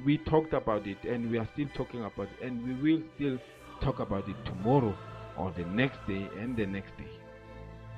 we 0.05 0.17
talked 0.19 0.53
about 0.53 0.87
it 0.87 0.97
and 1.03 1.29
we 1.29 1.37
are 1.37 1.47
still 1.53 1.67
talking 1.75 2.03
about 2.03 2.27
it 2.39 2.45
and 2.45 2.81
we 2.81 2.93
will 2.93 3.03
still 3.15 3.37
talk 3.81 3.99
about 3.99 4.27
it 4.27 4.35
tomorrow 4.45 4.95
or 5.37 5.53
the 5.57 5.65
next 5.65 5.97
day 6.07 6.27
and 6.39 6.57
the 6.57 6.65
next 6.65 6.95
day. 6.97 7.09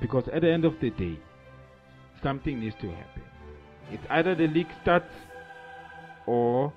Because 0.01 0.27
at 0.33 0.41
the 0.41 0.51
end 0.51 0.65
of 0.65 0.73
the 0.81 0.89
day 0.91 1.19
something 2.21 2.59
needs 2.59 2.75
to 2.81 2.89
happen. 2.89 3.23
It's 3.91 4.03
either 4.09 4.35
the 4.35 4.47
league 4.47 4.69
starts 4.81 5.13
or 6.25 6.73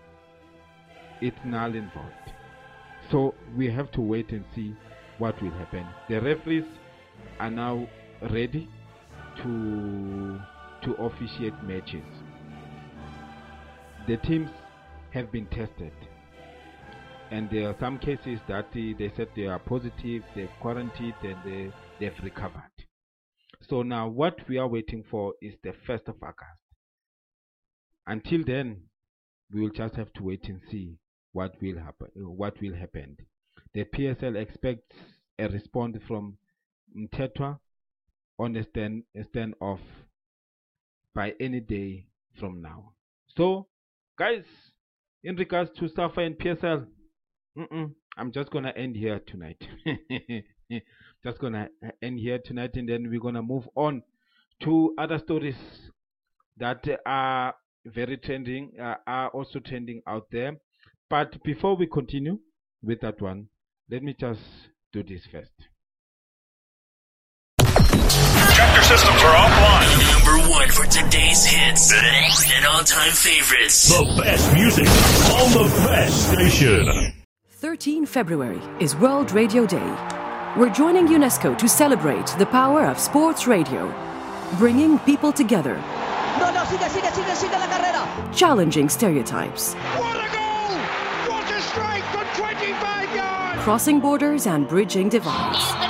it's 1.21 1.37
null 1.45 1.75
and 1.75 1.93
void. 1.93 2.35
So 3.11 3.35
we 3.57 3.71
have 3.71 3.91
to 3.93 4.01
wait 4.01 4.31
and 4.31 4.45
see 4.55 4.75
what 5.19 5.41
will 5.43 5.51
happen. 5.51 5.87
The 6.09 6.21
referees 6.21 6.65
are 7.39 7.51
now 7.51 7.87
ready 8.31 8.69
to 9.43 10.39
to 10.83 10.95
officiate 10.95 11.55
matches. 11.63 12.05
The 14.09 14.17
teams 14.17 14.51
have 15.12 15.31
been 15.31 15.46
tested. 15.46 15.92
And 17.31 17.48
there 17.51 17.68
are 17.68 17.77
some 17.81 17.98
cases 17.98 18.40
that 18.48 18.66
uh, 18.66 18.98
they 18.98 19.12
said 19.16 19.29
they 19.35 19.46
are 19.46 19.59
positive 19.59 20.22
they've 20.35 20.51
quarantined 20.61 21.14
and 21.22 21.37
they, 21.44 21.72
they've 21.98 22.22
recovered. 22.22 22.70
So 23.68 23.83
now 23.83 24.09
what 24.09 24.37
we 24.48 24.59
are 24.59 24.68
waiting 24.68 25.05
for 25.11 25.35
is 25.40 25.55
the 25.62 25.72
1st 25.88 26.09
of 26.09 26.16
august. 26.22 26.61
Until 28.07 28.44
then 28.44 28.83
we 29.53 29.61
will 29.61 29.70
just 29.70 29.94
have 29.94 30.12
to 30.14 30.25
wait 30.25 30.44
and 30.48 30.61
see 30.70 30.98
what 31.33 31.55
will 31.62 31.79
happen 31.79 32.09
what 32.16 32.61
will 32.61 32.75
happen. 32.75 33.16
The 33.75 33.85
psl 33.85 34.37
expects 34.37 34.96
a 35.38 35.48
response 35.48 35.96
from 36.07 36.37
Mthethwa 36.96 37.59
on 38.38 38.57
a 38.57 38.64
stand, 38.64 39.05
a 39.16 39.25
stand 39.25 39.55
off 39.61 39.81
by 41.14 41.33
any 41.40 41.61
day 41.61 42.07
from 42.38 42.61
now. 42.61 42.92
So 43.37 43.68
guys 44.18 44.44
in 45.25 45.37
regards 45.37 45.71
to 45.79 45.89
SAFA 45.89 46.21
and 46.21 46.39
PSL, 46.39 46.87
I'm 48.17 48.33
just 48.33 48.51
gonna 48.51 48.73
end 48.77 48.97
here 48.97 49.21
tonight. 49.27 49.63
just 51.25 51.39
gonna 51.39 51.69
end 52.03 52.19
here 52.19 52.39
tonight, 52.45 52.75
and 52.75 52.89
then 52.89 53.09
we're 53.09 53.21
gonna 53.21 53.43
move 53.43 53.69
on 53.75 54.03
to 54.63 54.95
other 54.99 55.19
stories 55.19 55.57
that 56.59 56.87
are 57.07 57.55
very 57.87 58.17
trending, 58.17 58.73
uh, 58.81 58.97
are 59.07 59.29
also 59.31 59.59
trending 59.61 60.03
out 60.07 60.27
there. 60.31 60.57
But 61.09 61.43
before 61.43 61.77
we 61.77 61.87
continue 61.87 62.39
with 62.83 63.01
that 63.01 63.21
one, 63.21 63.49
let 63.91 64.03
me 64.03 64.15
just 64.19 64.41
do 64.93 65.03
this 65.03 65.27
first. 65.31 65.53
One 70.62 70.70
for 70.70 70.85
today's 70.87 71.44
hits 71.44 71.92
and 71.92 72.66
all-time 72.66 73.11
favorites. 73.11 73.88
The 73.88 74.22
best 74.22 74.55
music 74.55 74.87
on 74.87 75.51
the 75.53 75.68
best 75.88 76.33
station. 76.33 77.12
13 77.51 78.07
February 78.07 78.61
is 78.79 78.94
World 78.94 79.33
Radio 79.33 79.66
Day. 79.66 79.96
We're 80.57 80.70
joining 80.70 81.09
UNESCO 81.09 81.59
to 81.59 81.68
celebrate 81.68 82.29
the 82.38 82.46
power 82.46 82.85
of 82.87 82.98
sports 82.98 83.48
radio, 83.48 83.92
bringing 84.59 85.01
people 85.01 85.33
together. 85.33 85.75
No, 86.38 86.53
no, 86.53 86.62
sigue, 86.64 86.88
sigue, 86.90 87.11
sigue, 87.11 87.35
sigue 87.35 87.59
la 87.59 87.66
carrera. 87.66 88.33
Challenging 88.33 88.88
stereotypes. 88.88 89.75
What 89.75 90.16
a 90.16 90.29
goal! 90.31 90.79
What 91.33 91.51
a 91.51 91.61
strike 91.61 92.05
from 92.14 92.27
25 92.37 93.16
yards! 93.16 93.62
Crossing 93.62 93.98
borders 93.98 94.46
and 94.46 94.68
bridging 94.68 95.09
divides. 95.09 95.82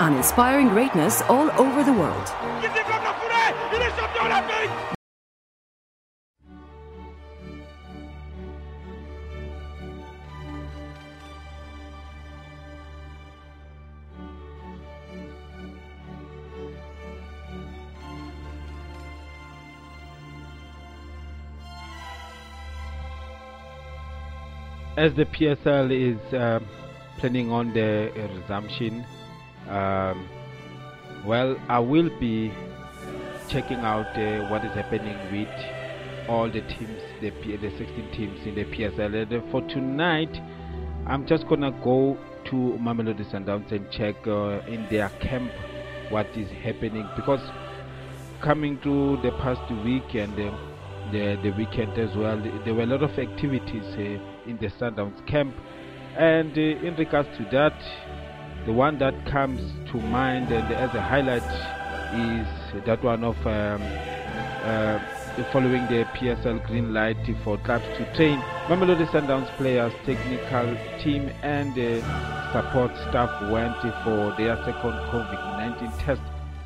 And 0.00 0.16
inspiring 0.16 0.68
greatness 0.68 1.22
all 1.22 1.50
over 1.60 1.82
the 1.82 1.92
world. 1.92 2.28
as 24.98 25.14
the 25.14 25.26
PSL 25.26 25.92
is 25.92 26.34
uh, 26.34 26.58
planning 27.18 27.52
on 27.52 27.72
the 27.72 28.10
resumption, 28.34 29.06
um, 29.68 30.28
well, 31.24 31.56
I 31.68 31.78
will 31.78 32.10
be 32.18 32.52
checking 33.48 33.78
out 33.78 34.06
uh, 34.16 34.48
what 34.48 34.64
is 34.64 34.72
happening 34.72 35.16
with 35.32 35.48
all 36.28 36.48
the 36.50 36.60
teams, 36.60 37.00
the, 37.20 37.30
P 37.30 37.56
the 37.56 37.70
16 37.70 38.12
teams 38.12 38.46
in 38.46 38.54
the 38.54 38.64
PSL. 38.64 39.32
And 39.32 39.50
for 39.50 39.62
tonight, 39.62 40.40
I'm 41.06 41.26
just 41.26 41.46
gonna 41.48 41.72
go 41.82 42.18
to 42.46 42.56
Mamelodi 42.80 43.24
Sundowns 43.30 43.72
and 43.72 43.90
check 43.90 44.16
uh, 44.26 44.60
in 44.70 44.86
their 44.90 45.08
camp 45.20 45.50
what 46.10 46.26
is 46.36 46.50
happening 46.50 47.06
because 47.16 47.40
coming 48.40 48.78
through 48.78 49.20
the 49.22 49.32
past 49.32 49.70
week 49.84 50.14
and 50.14 50.32
uh, 50.38 50.56
the, 51.12 51.38
the 51.42 51.50
weekend 51.52 51.98
as 51.98 52.14
well. 52.16 52.40
There 52.64 52.74
were 52.74 52.82
a 52.82 52.86
lot 52.86 53.02
of 53.02 53.18
activities 53.18 53.84
uh, 53.94 54.48
in 54.48 54.58
the 54.60 54.68
Sundowns 54.68 55.26
camp, 55.26 55.54
and 56.16 56.56
uh, 56.56 56.86
in 56.86 56.94
regards 56.96 57.28
to 57.38 57.44
that, 57.52 57.74
the 58.66 58.72
one 58.72 58.98
that 58.98 59.14
comes 59.26 59.60
to 59.90 59.98
mind 59.98 60.52
and 60.52 60.72
as 60.74 60.94
a 60.94 61.00
highlight 61.00 61.42
is 62.14 62.84
that 62.84 63.02
one 63.02 63.24
of 63.24 63.36
um, 63.46 63.82
uh, 64.62 64.98
following 65.52 65.86
the 65.86 66.04
PSL 66.16 66.66
green 66.66 66.92
light 66.92 67.16
for 67.44 67.56
clubs 67.58 67.84
to 67.96 68.14
train. 68.14 68.38
Mamelodi 68.66 69.06
Sundowns 69.08 69.48
players, 69.56 69.92
technical 70.04 70.76
team, 71.02 71.30
and 71.42 71.74
support 72.52 72.90
staff 73.08 73.30
went 73.50 73.76
for 74.04 74.34
their 74.36 74.56
second 74.64 74.96
COVID-19 75.12 76.04
test, 76.04 76.22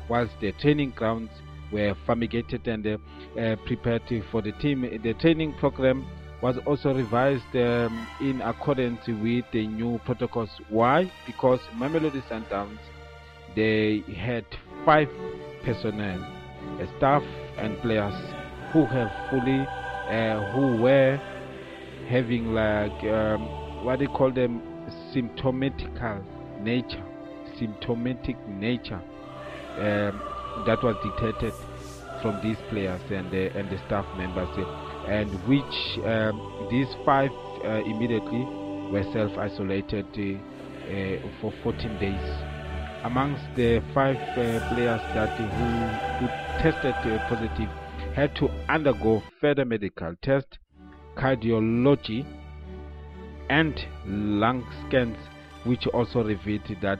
whilst 0.09 0.33
the 0.39 0.51
training 0.53 0.91
grounds 0.95 1.29
were 1.71 1.95
fumigated 2.05 2.67
and 2.67 2.85
uh, 2.87 2.97
uh, 3.39 3.55
prepared 3.65 4.01
for 4.31 4.41
the 4.41 4.51
team. 4.53 4.81
The 4.81 5.13
training 5.15 5.53
program 5.59 6.05
was 6.43 6.57
also 6.65 6.93
revised 6.93 7.55
um, 7.55 8.05
in 8.19 8.41
accordance 8.41 8.99
with 9.07 9.45
the 9.53 9.65
new 9.65 9.97
protocols. 10.03 10.49
Why? 10.67 11.09
Because 11.25 11.61
Mamelodi 11.77 12.21
Sundowns 12.27 12.79
they 13.55 14.03
had 14.13 14.45
five 14.83 15.09
personnel, 15.63 16.19
staff 16.97 17.23
and 17.57 17.79
players 17.79 18.13
who 18.73 18.85
have 18.85 19.09
fully, 19.29 19.61
uh, 20.09 20.51
who 20.51 20.81
were 20.81 21.17
having 22.09 22.53
like 22.53 23.03
um, 23.05 23.85
what 23.85 23.99
they 23.99 24.07
call 24.07 24.29
them 24.29 24.61
symptomatical 25.13 26.21
nature, 26.61 27.05
symptomatic 27.57 28.35
nature. 28.49 29.01
Um, 29.77 30.21
that 30.67 30.83
was 30.83 30.95
detected 31.03 31.53
from 32.21 32.39
these 32.43 32.57
players 32.69 33.01
and 33.09 33.31
the, 33.31 33.47
and 33.57 33.69
the 33.69 33.77
staff 33.87 34.05
members, 34.17 34.49
and 35.07 35.29
which 35.47 36.05
um, 36.05 36.67
these 36.71 36.87
five 37.05 37.31
uh, 37.65 37.81
immediately 37.85 38.43
were 38.91 39.03
self-isolated 39.13 40.05
uh, 40.05 40.53
uh, 40.89 41.31
for 41.41 41.53
14 41.63 41.99
days. 41.99 42.43
Amongst 43.03 43.43
the 43.55 43.81
five 43.93 44.15
uh, 44.15 44.73
players 44.73 45.01
that 45.13 45.37
who, 45.37 46.25
who 46.25 46.61
tested 46.61 46.95
uh, 46.95 47.27
positive 47.27 47.69
had 48.15 48.35
to 48.35 48.47
undergo 48.69 49.21
further 49.41 49.65
medical 49.65 50.15
tests, 50.21 50.57
cardiology, 51.17 52.25
and 53.49 53.75
lung 54.05 54.65
scans, 54.87 55.17
which 55.65 55.85
also 55.87 56.23
revealed 56.23 56.61
that 56.81 56.99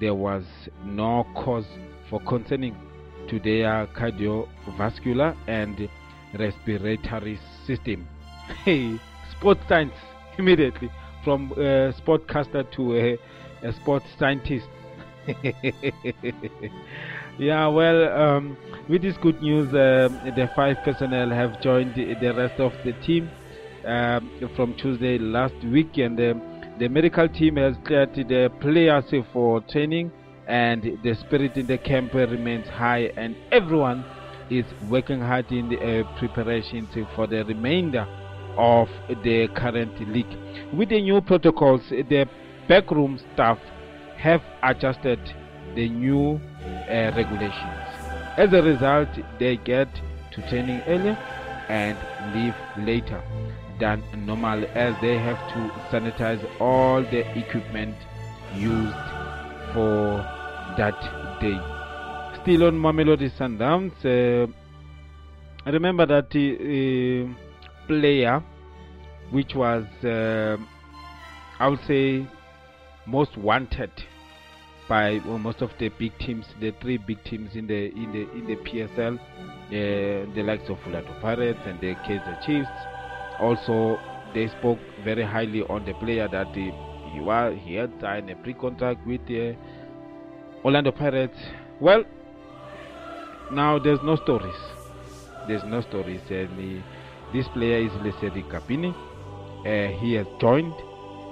there 0.00 0.14
was 0.14 0.44
no 0.84 1.26
cause 1.34 1.66
for 2.10 2.20
concerning 2.20 2.76
to 3.28 3.38
their 3.40 3.86
cardiovascular 3.88 5.36
and 5.48 5.88
respiratory 6.38 7.38
system. 7.66 8.06
Hey, 8.64 8.98
sports 9.30 9.60
science 9.68 9.94
immediately 10.38 10.90
from 11.22 11.52
a 11.52 11.92
sportcaster 11.92 12.70
to 12.72 12.96
a, 12.96 13.18
a 13.66 13.72
sports 13.72 14.06
scientist. 14.18 14.68
yeah, 17.38 17.66
well, 17.66 18.12
um, 18.12 18.56
with 18.88 19.02
this 19.02 19.16
good 19.16 19.40
news, 19.42 19.68
uh, 19.68 20.08
the 20.36 20.50
five 20.54 20.76
personnel 20.84 21.30
have 21.30 21.60
joined 21.62 21.94
the, 21.94 22.14
the 22.20 22.34
rest 22.34 22.60
of 22.60 22.72
the 22.84 22.92
team 23.04 23.30
um, 23.86 24.30
from 24.54 24.74
Tuesday 24.74 25.18
last 25.18 25.54
week, 25.64 25.96
and 25.96 26.20
um, 26.20 26.42
the 26.78 26.88
medical 26.88 27.28
team 27.28 27.56
has 27.56 27.74
cleared 27.84 28.14
the 28.14 28.50
players 28.60 29.04
for 29.32 29.60
training, 29.62 30.12
and 30.46 30.98
the 31.02 31.14
spirit 31.14 31.56
in 31.56 31.66
the 31.66 31.78
camp 31.78 32.12
remains 32.12 32.68
high, 32.68 33.10
and 33.16 33.34
everyone 33.50 34.04
is 34.50 34.64
working 34.88 35.20
hard 35.20 35.50
in 35.50 35.68
the 35.68 35.78
uh, 35.78 36.18
preparations 36.18 36.88
for 37.14 37.26
the 37.26 37.44
remainder 37.44 38.06
of 38.56 38.88
the 39.22 39.48
current 39.54 39.98
league. 40.08 40.36
With 40.72 40.90
the 40.90 41.00
new 41.00 41.20
protocols, 41.20 41.82
the 41.90 42.28
backroom 42.68 43.18
staff 43.32 43.58
have 44.16 44.42
adjusted 44.62 45.20
the 45.74 45.88
new 45.88 46.40
uh, 46.88 47.12
regulations. 47.16 47.84
As 48.36 48.52
a 48.52 48.62
result, 48.62 49.08
they 49.38 49.56
get 49.56 49.88
to 50.32 50.48
training 50.48 50.82
earlier 50.86 51.16
and 51.68 51.96
leave 52.34 52.54
later 52.86 53.22
than 53.80 54.02
normal 54.26 54.64
as 54.74 54.94
they 55.00 55.18
have 55.18 55.38
to 55.52 55.70
sanitize 55.90 56.42
all 56.60 57.02
the 57.02 57.26
equipment 57.38 57.96
used 58.54 58.94
for 59.72 60.18
that 60.76 61.00
day. 61.40 61.83
Still 62.44 62.64
on 62.64 62.74
Mamelodi 62.74 63.30
Sundowns, 63.38 63.94
uh, 64.04 64.46
remember 65.64 66.04
that 66.04 66.26
uh, 66.26 67.86
player 67.86 68.42
which 69.30 69.54
was, 69.54 69.84
uh, 70.04 70.58
I 71.58 71.68
would 71.68 71.80
say, 71.88 72.28
most 73.06 73.38
wanted 73.38 73.90
by 74.90 75.22
well, 75.24 75.38
most 75.38 75.62
of 75.62 75.70
the 75.78 75.88
big 75.88 76.18
teams, 76.18 76.44
the 76.60 76.72
three 76.82 76.98
big 76.98 77.24
teams 77.24 77.56
in 77.56 77.66
the 77.66 77.86
in 77.86 78.12
the 78.12 78.30
in 78.32 78.46
the 78.46 78.56
PSL, 78.56 79.18
uh, 79.18 80.34
the 80.34 80.42
likes 80.42 80.68
of 80.68 80.76
Orlando 80.86 81.18
Pirates 81.22 81.60
and 81.64 81.80
the 81.80 81.94
Kaizer 82.06 82.44
Chiefs. 82.44 82.68
Also, 83.40 83.98
they 84.34 84.48
spoke 84.48 84.78
very 85.02 85.24
highly 85.24 85.62
on 85.62 85.86
the 85.86 85.94
player 85.94 86.28
that 86.28 86.48
he, 86.54 86.70
he 87.10 87.20
was 87.20 87.56
he 87.64 87.76
had 87.76 87.90
signed 88.02 88.28
a 88.28 88.36
pre-contract 88.36 89.06
with 89.06 89.26
the 89.28 89.56
Orlando 90.62 90.92
Pirates. 90.92 91.38
Well, 91.80 92.04
now 93.50 93.78
there's 93.78 94.02
no 94.02 94.16
stories. 94.16 94.54
There's 95.46 95.64
no 95.64 95.80
stories, 95.82 96.20
and 96.30 96.82
this 97.32 97.46
player 97.48 97.78
is 97.78 97.92
Lesedi 97.92 98.42
Kapinga. 98.48 98.94
Uh, 99.64 99.98
he 99.98 100.14
has 100.14 100.26
joined 100.40 100.74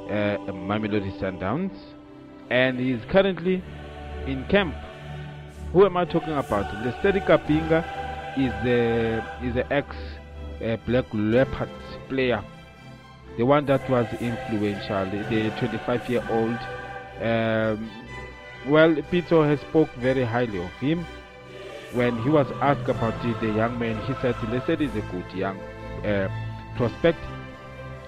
uh, 0.08 0.36
Mamelodi 0.52 1.12
Sundowns 1.20 1.76
and 2.50 2.78
he 2.78 2.92
is 2.92 3.02
currently 3.10 3.62
in 4.26 4.44
camp. 4.48 4.74
Who 5.72 5.86
am 5.86 5.96
I 5.96 6.04
talking 6.04 6.34
about? 6.34 6.66
Lesedi 6.84 7.24
Kapinga 7.26 7.80
is 8.36 8.52
the 8.64 9.24
is 9.46 9.54
the 9.54 9.72
ex 9.72 9.96
uh, 10.64 10.76
Black 10.86 11.06
Leopards 11.12 11.72
player, 12.08 12.44
the 13.38 13.44
one 13.44 13.64
that 13.66 13.88
was 13.88 14.06
influential, 14.20 15.04
the 15.30 15.52
25 15.58 16.10
year 16.10 16.24
old. 16.30 16.58
Um, 17.22 17.90
well, 18.66 18.94
Pitso 19.10 19.46
has 19.48 19.60
spoke 19.60 19.88
very 19.96 20.24
highly 20.24 20.62
of 20.62 20.70
him. 20.72 21.06
When 21.94 22.16
he 22.22 22.30
was 22.30 22.46
asked 22.62 22.88
about 22.88 23.20
the 23.22 23.48
young 23.48 23.78
man, 23.78 24.00
he 24.06 24.14
said 24.22 24.34
Lesedi 24.36 24.88
is 24.88 24.96
a 24.96 25.02
good 25.12 25.30
young 25.34 25.58
uh, 26.04 26.28
prospect 26.76 27.18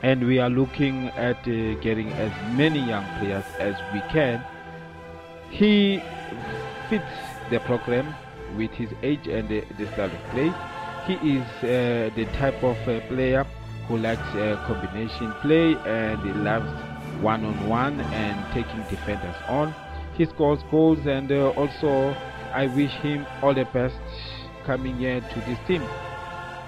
and 0.02 0.26
we 0.26 0.38
are 0.38 0.50
looking 0.50 1.08
at 1.08 1.36
uh, 1.46 1.74
getting 1.80 2.10
as 2.12 2.32
many 2.56 2.78
young 2.78 3.04
players 3.18 3.44
as 3.58 3.74
we 3.92 4.00
can. 4.12 4.42
He 5.50 6.02
fits 6.88 7.04
the 7.50 7.60
program 7.60 8.14
with 8.56 8.70
his 8.72 8.88
age 9.02 9.26
and 9.26 9.48
the, 9.48 9.64
the 9.78 9.86
style 9.92 10.10
of 10.10 10.30
play. 10.30 10.52
He 11.06 11.36
is 11.36 11.46
uh, 11.62 12.10
the 12.16 12.24
type 12.38 12.62
of 12.62 12.76
uh, 12.88 13.00
player 13.08 13.44
who 13.86 13.98
likes 13.98 14.20
uh, 14.34 14.64
combination 14.66 15.32
play 15.42 15.74
and 15.86 16.22
he 16.22 16.32
loves 16.32 16.70
one-on-one 17.22 18.00
and 18.00 18.54
taking 18.54 18.80
defenders 18.88 19.36
on. 19.48 19.74
He 20.14 20.24
scores 20.24 20.62
goals 20.70 21.06
and 21.06 21.30
uh, 21.30 21.50
also 21.50 22.16
I 22.54 22.66
wish 22.68 22.92
him 23.02 23.26
all 23.42 23.52
the 23.52 23.64
best 23.72 23.96
coming 24.64 24.96
here 24.96 25.20
to 25.20 25.40
this 25.40 25.58
team 25.66 25.82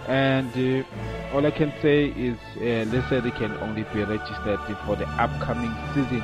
and 0.08 0.50
uh, 0.84 1.34
all 1.34 1.46
I 1.46 1.50
can 1.50 1.72
say 1.82 2.06
is 2.06 2.38
uh, 2.56 2.90
Lesedi 2.90 3.36
can 3.36 3.52
only 3.58 3.84
be 3.94 4.04
registered 4.04 4.60
for 4.84 4.96
the 4.96 5.06
upcoming 5.18 5.74
season 5.94 6.20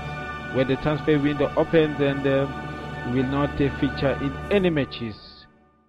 when 0.54 0.68
the 0.68 0.76
transfer 0.76 1.18
window 1.18 1.52
opens 1.56 2.00
and 2.00 2.26
uh, 2.26 2.46
will 3.14 3.26
not 3.26 3.50
uh, 3.60 3.80
feature 3.80 4.18
in 4.20 4.32
any 4.52 4.70
matches 4.70 5.16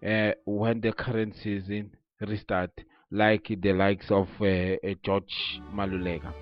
uh, 0.06 0.32
when 0.46 0.82
the 0.82 0.92
current 0.94 1.36
season 1.44 1.92
restarts, 2.22 2.84
like 3.12 3.48
the 3.62 3.74
likes 3.74 4.10
of 4.10 4.28
uh, 4.42 4.46
uh, 4.46 4.94
George 5.04 5.62
Maluleka. 5.74 6.34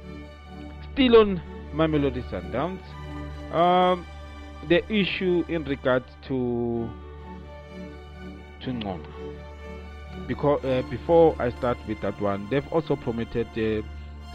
Still 0.94 1.18
on 1.18 1.42
Mamelodi 1.74 2.24
Sundowns, 2.30 2.82
um, 3.54 4.06
the 4.70 4.84
issue 4.94 5.44
in 5.50 5.64
regards 5.66 6.06
to 6.28 6.90
because 10.28 10.64
uh, 10.64 10.82
before 10.90 11.36
I 11.40 11.50
start 11.50 11.78
with 11.88 12.02
that 12.02 12.20
one, 12.22 12.48
they've 12.50 12.68
also 12.72 12.96
promoted 12.96 13.48
uh, 13.58 13.82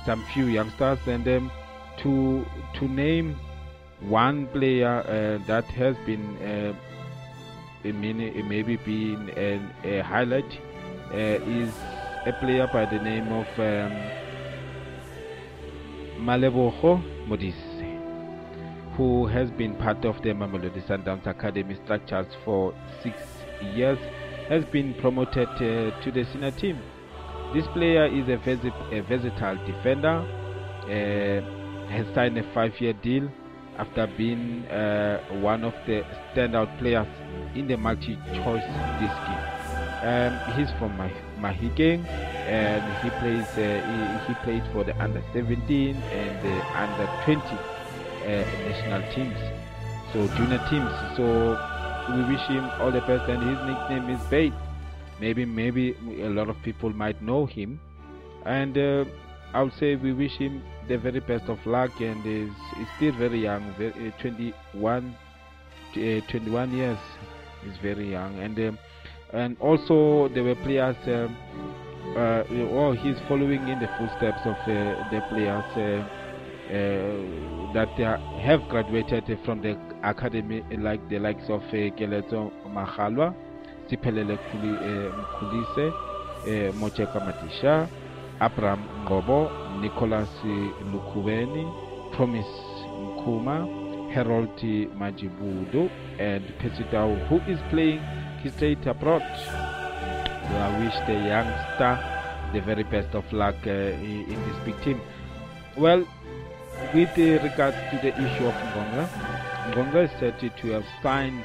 some 0.05 0.25
few 0.35 0.47
youngsters 0.47 0.99
and 1.07 1.27
um, 1.29 1.51
to 1.99 2.45
to 2.75 2.89
name 2.89 3.37
one 4.01 4.47
player 4.49 5.01
uh, 5.07 5.47
that 5.47 5.65
has 5.67 5.97
been 6.05 6.37
uh, 6.39 6.75
maybe 7.85 8.77
been 8.77 9.31
a, 9.37 9.61
a 9.85 10.03
highlight 10.03 10.59
uh, 11.13 11.17
is 11.17 11.73
a 12.27 12.33
player 12.41 12.69
by 12.73 12.85
the 12.85 12.99
name 12.99 13.29
of 13.33 13.47
um, 13.59 13.93
Malebogo 16.19 17.03
Modise 17.29 17.77
who 18.97 19.27
has 19.27 19.51
been 19.51 19.75
part 19.77 20.05
of 20.05 20.21
the 20.23 20.31
Mamelodi 20.31 20.83
Sundowns 20.87 21.27
Academy 21.27 21.77
structures 21.85 22.27
for 22.45 22.75
six 23.03 23.36
years 23.63 23.99
has 24.49 24.65
been 24.67 24.95
promoted 24.95 25.49
uh, 25.49 26.01
to 26.03 26.11
the 26.13 26.25
senior 26.33 26.51
team. 26.53 26.81
This 27.55 27.67
player 27.69 28.07
is 28.07 28.29
a, 28.29 28.35
a 28.95 29.03
versatile 29.03 29.57
defender, 29.67 30.25
uh, 30.85 31.89
has 31.91 32.07
signed 32.15 32.39
a 32.39 32.43
five-year 32.53 32.95
deal 32.95 33.31
after 33.79 34.07
being 34.17 34.65
uh, 34.67 35.19
one 35.41 35.65
of 35.65 35.75
the 35.87 36.03
standout 36.33 36.79
players 36.79 37.07
in 37.55 37.67
the 37.67 37.77
multi-choice 37.77 38.67
disc 39.01 39.19
game. 39.27 39.57
Um, 40.03 40.39
he's 40.57 40.71
from 40.79 40.93
Mahikeng 41.41 42.07
and 42.47 42.85
he 43.03 43.11
plays 43.19 43.47
uh, 43.59 44.23
he, 44.27 44.33
he, 44.33 44.35
played 44.45 44.63
for 44.73 44.85
the 44.85 44.95
under 45.03 45.23
17 45.33 45.97
and 45.97 46.47
the 46.47 46.55
under 46.77 47.07
20 47.25 47.41
uh, 47.41 48.29
national 48.69 49.03
teams 49.13 49.37
so 50.13 50.29
junior 50.37 50.63
teams 50.71 50.93
so 51.17 51.57
we 52.15 52.23
wish 52.25 52.41
him 52.47 52.65
all 52.81 52.91
the 52.91 53.01
best 53.01 53.29
and 53.29 53.43
his 53.43 53.59
nickname 53.67 54.11
is 54.11 54.21
Bait. 54.29 54.53
Maybe 55.21 55.45
maybe 55.45 55.97
a 56.21 56.29
lot 56.29 56.49
of 56.49 56.57
people 56.63 56.91
might 56.91 57.21
know 57.23 57.47
him. 57.47 57.81
And 58.45 58.77
uh, 58.77 59.05
I 59.55 59.63
would 59.63 59.73
say 59.75 59.97
we 59.97 60.13
wish 60.13 60.37
him 60.37 60.63
the 60.89 60.99
very 60.99 61.21
best 61.21 61.49
of 61.49 61.65
luck 61.67 62.01
and 62.01 62.25
is, 62.25 62.51
is 62.81 62.89
still 62.97 63.13
very 63.13 63.43
young, 63.43 63.75
very, 63.79 64.09
uh, 64.09 64.21
21, 64.21 65.17
uh, 65.97 66.21
21 66.31 66.73
years. 66.73 66.99
Is 67.67 67.77
very 67.79 68.11
young. 68.11 68.39
And 68.39 68.59
um, 68.61 68.79
and 69.33 69.57
also 69.61 70.29
there 70.29 70.45
were 70.45 70.55
players 70.55 70.97
um, 71.07 71.37
uh, 72.17 72.45
oh 72.73 72.93
he's 72.93 73.19
following 73.27 73.67
in 73.69 73.81
the 73.81 73.89
footsteps 73.99 74.41
of 74.45 74.55
uh, 74.55 75.11
the 75.11 75.21
players 75.29 76.05
uh, 76.71 76.75
uh, 76.75 77.73
that 77.73 78.21
have 78.43 78.69
graduated 78.69 79.39
from 79.45 79.61
the 79.63 79.79
academy 80.03 80.63
like 80.79 81.07
the 81.09 81.19
likes 81.19 81.45
of 81.49 81.63
uh, 81.63 81.91
Keletso 81.97 82.51
Makgalwa, 82.69 83.35
Siphelele 83.89 84.39
Mkhulise, 85.13 85.89
uh, 85.89 86.73
Motjeka 86.75 87.21
Madisha, 87.21 87.89
Abraham 88.41 88.85
Ngobo, 89.05 89.81
Nicholas 89.81 90.29
Lukhubeni, 90.45 92.13
Promise 92.13 92.47
Mkhuma, 93.01 94.13
Harold 94.13 94.57
Majadibodu, 94.59 95.91
and 96.19 96.45
Percy 96.59 96.85
Tau, 96.91 97.15
who 97.29 97.37
is 97.51 97.59
playing 97.71 98.01
his 98.43 98.53
straight 98.55 98.87
abroad. 98.87 99.23
So 100.49 100.57
I 100.57 100.79
wish 100.79 100.95
the 101.07 101.15
youngster 101.15 102.17
the 102.53 102.61
very 102.61 102.85
best 102.85 103.15
of 103.15 103.31
luck 103.33 103.57
uh, 103.67 103.71
in 103.71 104.29
this 104.47 104.59
big 104.65 104.81
team. 104.83 105.01
Well, 105.77 106.05
with 106.95 107.17
regards 107.17 107.77
to 107.91 107.99
the 108.03 108.13
issue 108.15 108.47
of 108.47 108.55
Ngonga, 108.55 109.09
Ngonga 109.73 110.05
is 110.05 110.11
said 110.19 110.39
to 110.39 110.69
have 110.71 110.85
signed 111.03 111.45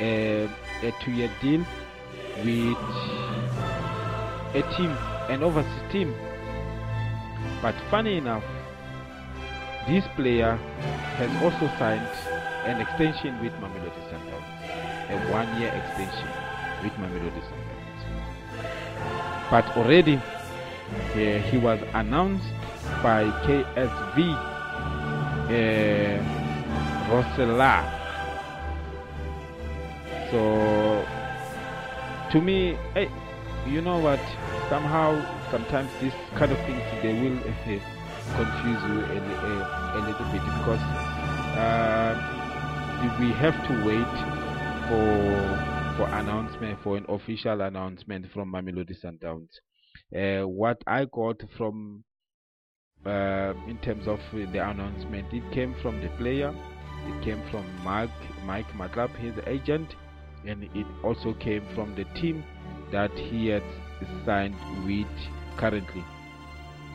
a, 0.00 0.48
a 0.82 0.92
two-year 1.02 1.30
deal 1.40 1.64
with 2.44 2.76
a 4.54 4.62
team, 4.76 4.90
an 5.30 5.42
overseas 5.42 5.82
team. 5.90 6.14
But 7.62 7.74
funny 7.90 8.18
enough, 8.18 8.44
this 9.86 10.04
player 10.16 10.56
has 11.16 11.30
also 11.42 11.66
signed 11.78 12.06
an 12.66 12.80
extension 12.80 13.40
with 13.42 13.52
Mamelodi 13.54 14.02
Sundowns, 14.10 14.50
a 15.10 15.32
one-year 15.32 15.70
extension 15.70 16.28
with 16.82 16.92
Mamelodi 16.94 17.42
Sundowns. 17.48 18.02
But 19.50 19.76
already 19.76 20.16
uh, 20.16 21.38
he 21.50 21.58
was 21.58 21.80
announced 21.94 22.46
by 23.02 23.24
KSV 23.44 24.16
uh, 25.48 26.18
Roeselare. 27.10 27.84
So 30.30 31.04
to 32.32 32.40
me, 32.40 32.78
hey, 32.94 33.10
you 33.66 33.80
know 33.80 33.98
what? 33.98 34.20
Somehow, 34.70 35.20
sometimes 35.50 35.90
these 36.00 36.14
kind 36.36 36.50
of 36.52 36.58
things 36.58 36.82
they 37.02 37.12
will 37.12 37.36
uh, 37.38 37.80
confuse 38.36 38.82
you 38.88 39.00
a, 39.04 39.18
a, 39.18 39.52
a, 39.96 40.00
little 40.06 40.26
bit 40.32 40.42
because 40.58 40.80
uh, 41.58 42.12
we 43.20 43.32
have 43.32 43.54
to 43.68 43.84
wait 43.84 44.14
for 44.88 45.72
for 45.96 46.08
announcement 46.14 46.78
for 46.82 46.96
an 46.96 47.04
official 47.08 47.60
announcement 47.60 48.24
from 48.32 48.50
Mamelodi 48.50 48.94
Sundowns. 49.04 49.50
Uh, 50.16 50.48
what 50.48 50.78
I 50.86 51.04
got 51.04 51.42
from 51.58 52.04
uh, 53.04 53.52
in 53.68 53.78
terms 53.82 54.06
of 54.06 54.20
the 54.32 54.58
announcement, 54.58 55.32
it 55.32 55.42
came 55.52 55.74
from 55.82 56.00
the 56.00 56.08
player, 56.10 56.54
it 57.06 57.24
came 57.24 57.42
from 57.50 57.64
Mike 57.84 58.10
Mike 58.44 58.70
Makaab, 58.74 59.14
his 59.16 59.34
agent, 59.46 59.94
and 60.46 60.64
it 60.74 60.86
also 61.02 61.34
came 61.34 61.64
from 61.74 61.94
the 61.94 62.04
team 62.20 62.44
that 62.90 63.10
he 63.12 63.48
had 63.48 63.62
signed 64.24 64.56
with 64.84 65.06
currently. 65.56 66.04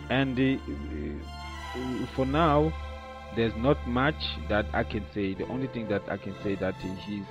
And 0.10 0.39
uh, 0.39 2.08
for 2.15 2.26
now, 2.26 2.74
there's 3.36 3.56
not 3.58 3.78
much 3.88 4.15
that 4.50 4.65
I 4.74 4.84
can 4.84 5.06
say. 5.13 5.34
The 5.34 5.48
only 5.48 5.67
thing 5.67 5.88
that 5.89 6.04
I 6.10 6.17
can 6.17 6.36
say 6.43 6.56
that 6.56 6.76
he's 6.76 7.26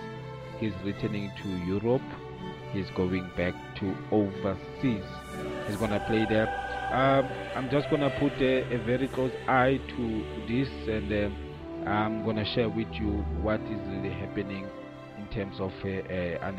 he's 0.59 0.73
returning 0.85 1.31
to 1.43 1.49
Europe. 1.67 2.03
He's 2.73 2.91
going 2.91 3.31
back 3.37 3.55
to 3.81 3.95
overseas. 4.11 5.05
He's 5.67 5.77
gonna 5.77 6.05
play 6.07 6.27
there. 6.29 6.66
Um, 6.93 7.29
I'm 7.57 7.69
just 7.69 7.91
gonna 7.91 8.11
put 8.21 8.33
a, 8.41 8.63
a, 8.73 8.79
very 8.79 9.09
close 9.09 9.33
eye 9.49 9.81
to 9.97 10.25
this, 10.47 10.69
and 10.89 11.13
uh, 11.13 11.91
I'm 11.91 12.25
gonna 12.25 12.45
share 12.45 12.69
with 12.69 12.93
you 12.93 13.25
what 13.43 13.61
is 13.61 13.81
really 13.89 14.15
happening 14.15 14.69
in 15.19 15.27
terms 15.35 15.59
of 15.59 15.73
uh, 15.85 15.89
uh, 15.89 16.53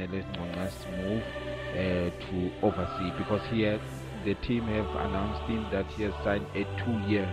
move 0.97 1.23
uh, 1.23 2.09
to 2.27 2.51
oversee 2.61 3.17
because 3.17 3.41
here 3.49 3.79
the 4.25 4.33
team 4.45 4.63
have 4.63 4.87
announced 5.05 5.41
him 5.49 5.65
that 5.71 5.85
he 5.93 6.03
has 6.03 6.13
signed 6.25 6.45
a 6.55 6.63
two-year, 6.83 7.25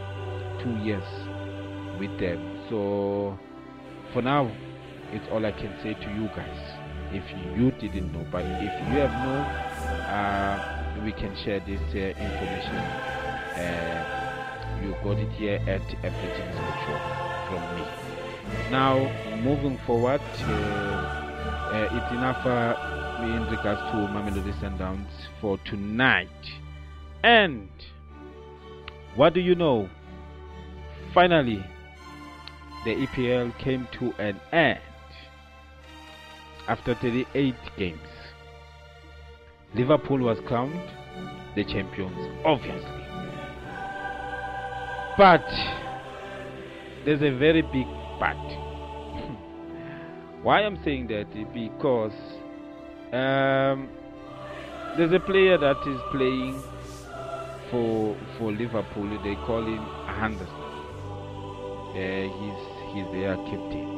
two 0.63 0.77
years 0.85 1.03
with 1.99 2.17
them. 2.21 2.61
So 2.71 3.37
for 4.13 4.23
now, 4.23 4.51
it's 5.11 5.27
all 5.33 5.45
I 5.45 5.51
can 5.51 5.77
say 5.83 5.95
to 5.95 6.15
you 6.15 6.29
guys. 6.29 6.81
If 7.13 7.25
you 7.57 7.71
didn't 7.73 8.13
know, 8.13 8.27
but 8.31 8.45
if 8.45 8.63
you 8.63 9.01
have 9.01 9.13
known, 9.25 9.45
uh, 10.07 10.74
we 11.03 11.13
can 11.13 11.35
share 11.37 11.61
this 11.61 11.81
uh, 11.95 11.99
information. 11.99 12.77
Uh, 13.57 14.81
you 14.83 14.95
got 15.03 15.19
it 15.19 15.31
here 15.33 15.57
at 15.67 15.83
Everything 16.05 16.53
Show 16.85 16.99
from 17.49 17.63
me. 17.77 17.87
Now, 18.71 19.11
moving 19.43 19.79
forward, 19.87 20.21
uh, 20.21 21.89
it's 21.91 22.13
enough 22.13 22.45
in 23.23 23.47
regards 23.49 23.81
to 23.91 23.97
Mamelodi 24.13 24.53
Sundowns 24.61 25.11
for 25.41 25.59
tonight. 25.59 26.29
And 27.23 27.69
what 29.15 29.33
do 29.35 29.41
you 29.41 29.55
know? 29.55 29.89
Finally, 31.15 31.65
the 32.85 33.07
EPL 33.07 33.57
came 33.59 33.89
to 33.93 34.13
an 34.19 34.41
end 34.53 34.81
after 36.69 36.95
38 36.95 37.55
games. 37.77 38.14
Liverpool 39.75 40.19
was 40.19 40.39
crowned 40.47 40.81
the 41.55 41.65
champions, 41.65 42.17
obviously. 42.45 42.91
But 45.17 45.47
there's 47.05 47.23
a 47.23 47.31
very 47.37 47.63
big 47.63 47.87
but. 48.19 48.37
Why 50.43 50.63
I'm 50.63 50.83
saying 50.85 51.07
that 51.09 51.35
is 51.35 51.47
because 51.53 52.13
um, 53.13 53.89
there's 54.97 55.13
a 55.13 55.21
player 55.21 55.59
that 55.59 55.77
is 55.87 56.01
playing 56.11 56.61
for 57.71 58.17
for 58.39 58.53
Liverpool. 58.53 59.09
They 59.23 59.37
call 59.47 59.65
him 59.65 59.85
Henderson. 60.07 60.63
Uh, 61.95 62.27
he's 62.39 62.61
he's 62.93 63.07
their 63.13 63.37
captain 63.37 63.95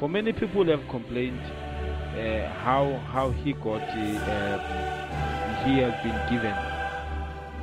for 0.00 0.08
many 0.08 0.32
people 0.32 0.66
have 0.66 0.80
complained 0.88 1.38
uh, 2.16 2.48
how 2.64 2.98
how 3.12 3.30
he 3.30 3.52
got 3.52 3.82
uh, 3.82 5.64
he 5.64 5.78
has 5.78 5.94
been 6.02 6.18
given 6.30 6.56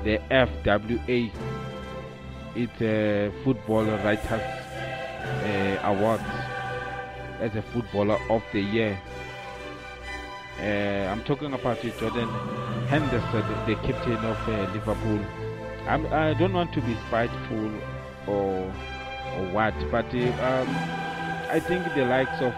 the 0.04 0.20
FWA 0.30 1.32
it's 2.56 2.82
a 2.82 3.32
football 3.44 3.84
writers 3.86 4.32
uh, 4.32 5.80
award 5.84 6.22
as 7.40 7.56
a 7.56 7.62
footballer 7.62 8.18
of 8.32 8.42
the 8.52 8.62
year. 8.62 9.00
Uh, 10.60 11.12
I'm 11.12 11.24
talking 11.24 11.54
about 11.54 11.82
Jordan 11.82 12.28
Henderson 12.88 13.46
the 13.68 13.76
captain 13.84 14.18
of 14.26 14.38
uh, 14.50 14.74
Liverpool. 14.74 15.20
I'm, 15.88 16.08
I 16.08 16.34
do 16.34 16.48
not 16.48 16.54
want 16.54 16.74
to 16.74 16.82
be 16.82 16.96
spiteful 17.08 17.72
or 18.26 18.74
or 19.36 19.52
what 19.54 19.76
but 19.92 20.12
um, 20.16 20.68
I 21.52 21.60
think 21.60 21.86
the 21.94 22.06
likes 22.06 22.42
of 22.42 22.56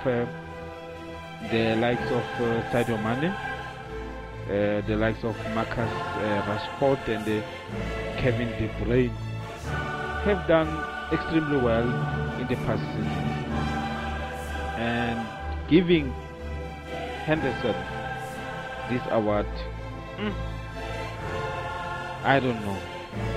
the 1.48 1.76
likes 1.78 2.12
of 2.12 2.24
uh, 2.42 2.62
Sadio 2.72 3.02
Mane, 3.02 3.32
uh, 3.32 4.86
the 4.88 4.96
likes 4.96 5.24
of 5.24 5.36
Marcus 5.56 5.78
uh, 5.80 6.44
Rashford 6.48 7.08
and 7.08 7.24
uh, 7.24 8.22
Kevin 8.22 8.50
De 8.60 8.68
Bruyne 8.84 9.16
have 10.26 10.46
done 10.48 10.68
extremely 11.14 11.58
well 11.58 11.88
in 12.40 12.48
the 12.48 12.56
past 12.68 12.84
season. 12.92 13.08
And 14.78 15.70
giving 15.70 16.12
Henderson 17.24 17.76
this 18.90 19.02
award, 19.10 19.48
mm, 20.18 20.34
I 22.24 22.40
don't 22.40 22.60
know. 22.62 22.78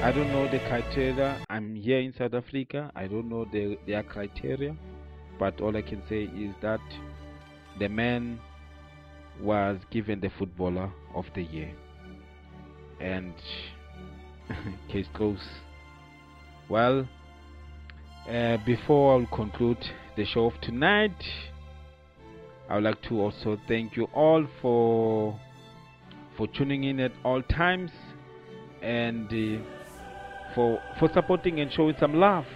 I 0.02 0.12
don't 0.12 0.28
know 0.32 0.48
the 0.48 0.58
criteria. 0.58 1.38
I'm 1.48 1.74
here 1.76 2.00
in 2.00 2.12
South 2.12 2.34
Africa. 2.34 2.90
I 2.94 3.06
don't 3.06 3.28
know 3.28 3.46
the, 3.46 3.78
their 3.86 4.02
criteria 4.02 4.76
but 5.42 5.60
all 5.60 5.76
I 5.76 5.82
can 5.82 6.02
say 6.08 6.24
is 6.24 6.54
that 6.60 6.80
the 7.78 7.88
man 7.88 8.40
was 9.40 9.78
given 9.90 10.20
the 10.20 10.30
footballer 10.38 10.90
of 11.14 11.24
the 11.34 11.42
year. 11.42 11.72
And 13.00 13.34
case 14.90 15.06
closed 15.14 15.42
well 16.68 17.08
uh, 18.28 18.56
before 18.64 19.14
I'll 19.14 19.36
conclude 19.36 19.78
the 20.16 20.24
show 20.24 20.46
of 20.46 20.60
tonight 20.60 21.22
I 22.68 22.76
would 22.76 22.84
like 22.84 23.02
to 23.08 23.20
also 23.20 23.58
thank 23.68 23.96
you 23.96 24.04
all 24.14 24.46
for 24.60 25.38
for 26.36 26.46
tuning 26.46 26.84
in 26.84 27.00
at 27.00 27.12
all 27.24 27.42
times 27.42 27.90
and 28.80 29.26
uh, 29.26 29.62
for 30.54 30.80
for 30.98 31.10
supporting 31.12 31.60
and 31.60 31.72
showing 31.72 31.94
some 31.98 32.14
love 32.14 32.46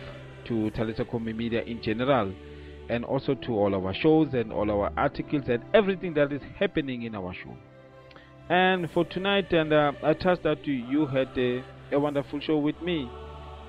to 0.47 0.71
Thalisa 0.71 1.09
Kumi 1.11 1.33
Media 1.33 1.63
in 1.63 1.83
general 1.83 2.33
and 2.89 3.05
also 3.05 3.35
to 3.35 3.53
all 3.53 3.75
our 3.75 3.95
shows 3.95 4.29
and 4.33 4.53
all 4.53 4.71
our 4.71 4.93
articles 4.97 5.45
and 5.49 5.65
everything 5.75 6.15
that 6.15 6.33
is 6.33 6.43
happening 6.59 7.03
in 7.03 7.15
our 7.15 7.35
show. 7.35 7.57
And 8.49 8.89
for 8.93 9.05
tonight, 9.05 9.53
and 9.53 9.73
uh, 9.73 9.93
I 10.05 10.13
trust 10.15 10.45
that 10.45 10.67
you, 10.67 10.75
you 10.75 11.07
had 11.07 11.37
a, 11.37 11.65
a, 11.93 11.99
wonderful 11.99 12.41
show 12.41 12.59
with 12.59 12.81
me. 12.81 13.11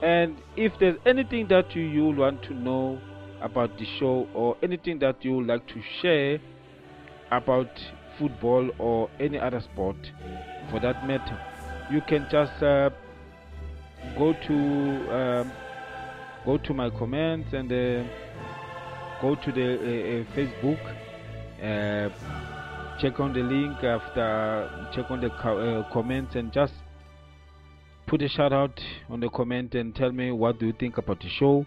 And 0.04 0.38
if 0.56 0.72
there's 0.80 0.98
anything 1.06 1.48
that 1.48 1.76
you, 1.76 1.82
you 1.82 2.06
want 2.06 2.44
to 2.44 2.54
know 2.54 3.02
about 3.42 3.78
the 3.80 3.86
show 4.00 4.28
or 4.36 4.56
anything 4.62 5.00
that 5.00 5.24
you 5.26 5.38
would 5.38 5.48
like 5.48 5.68
to 5.68 5.82
share 6.02 6.40
about 7.32 7.70
football 8.20 8.70
or 8.78 9.10
any 9.20 9.40
other 9.40 9.62
sport 9.62 9.98
for 10.70 10.80
that 10.80 11.08
matter, 11.08 11.40
you 11.92 12.02
can 12.02 12.28
just 12.32 12.62
uh, 12.62 12.92
go 14.16 14.34
to 14.48 15.16
um, 15.16 15.52
go 16.46 16.58
to 16.60 16.74
my 16.74 16.92
comments 16.92 17.50
and. 17.54 17.72
Uh, 17.72 18.27
go 19.22 19.36
to 19.36 19.52
the 19.52 19.74
uh, 19.74 20.22
uh, 20.22 20.36
Facebook, 20.36 20.80
uh, 21.62 22.10
check 23.00 23.20
on 23.20 23.34
the 23.34 23.42
link 23.42 23.84
after 23.84 24.90
check 24.94 25.10
on 25.10 25.22
the 25.22 25.30
co 25.42 25.86
comments 25.92 26.36
and 26.36 26.52
just 26.52 26.74
put 28.06 28.22
a 28.22 28.28
shout 28.28 28.54
out 28.54 28.80
on 29.10 29.20
the 29.20 29.30
comment 29.30 29.76
and 29.76 29.96
tell 29.96 30.12
me 30.12 30.32
what 30.32 30.60
do 30.60 30.68
you 30.68 30.74
think 30.74 30.98
about 30.98 31.20
the 31.20 31.30
show 31.30 31.66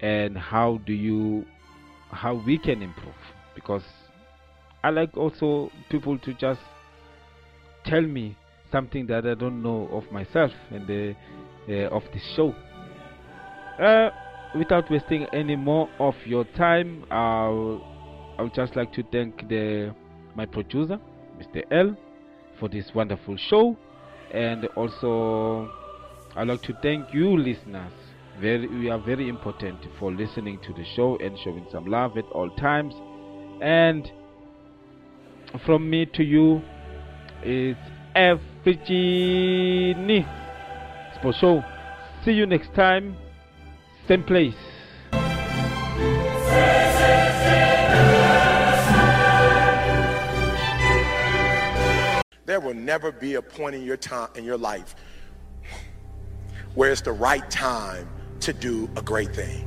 and 0.00 0.36
how 0.36 0.78
do 0.86 0.92
you 0.92 1.44
how 2.10 2.34
we 2.34 2.58
can 2.58 2.82
improve. 2.82 3.14
Because 3.54 3.82
I 4.82 4.90
like 4.90 5.16
also 5.16 5.70
people 5.90 6.18
to 6.18 6.34
just 6.34 6.60
tell 7.84 8.02
me 8.02 8.36
something 8.70 9.06
that 9.06 9.26
I 9.26 9.34
don't 9.34 9.62
know 9.62 9.88
of 9.92 10.10
myself 10.12 10.52
and 10.70 10.86
the 10.86 11.16
uh, 11.68 11.88
of 11.88 12.02
the 12.12 12.20
show. 12.36 12.54
Uh, 13.82 14.10
without 14.54 14.90
wasting 14.90 15.26
any 15.32 15.56
more 15.56 15.88
of 15.98 16.14
your 16.24 16.44
time, 16.44 17.04
I'll, 17.10 17.84
I 18.38 18.42
would 18.42 18.54
just 18.54 18.76
like 18.76 18.92
to 18.94 19.02
thank 19.12 19.48
the 19.48 19.94
my 20.34 20.46
producer, 20.46 20.98
Mr. 21.38 21.64
L, 21.72 21.96
for 22.60 22.68
this 22.68 22.92
wonderful 22.94 23.36
show, 23.36 23.76
and 24.32 24.66
also 24.76 25.70
I'd 26.36 26.46
like 26.46 26.62
to 26.62 26.74
thank 26.82 27.12
you, 27.12 27.36
listeners. 27.36 27.92
Very, 28.40 28.68
we 28.68 28.88
are 28.88 28.98
very 28.98 29.28
important 29.28 29.78
for 29.98 30.12
listening 30.12 30.60
to 30.64 30.72
the 30.72 30.84
show 30.94 31.16
and 31.18 31.36
showing 31.42 31.66
some 31.72 31.86
love 31.86 32.16
at 32.16 32.24
all 32.26 32.50
times. 32.50 32.94
And 33.60 34.08
from 35.66 35.90
me 35.90 36.06
to 36.06 36.22
you 36.22 36.62
is 37.42 37.76
F. 38.14 38.38
Virginie 38.64 40.24
Sports 41.16 41.38
Show. 41.38 41.64
See 42.24 42.32
you 42.32 42.46
next 42.46 42.72
time, 42.74 43.16
same 44.08 44.22
place. 44.22 44.54
There 52.46 52.60
will 52.60 52.72
never 52.74 53.12
be 53.12 53.34
a 53.34 53.42
point 53.42 53.74
in 53.74 53.84
your 53.84 53.98
time 53.98 54.30
in 54.34 54.44
your 54.44 54.56
life 54.56 54.94
where 56.74 56.90
it's 56.90 57.02
the 57.02 57.12
right 57.12 57.48
time 57.50 58.08
to 58.40 58.54
do 58.54 58.88
a 58.96 59.02
great 59.02 59.34
thing. 59.34 59.66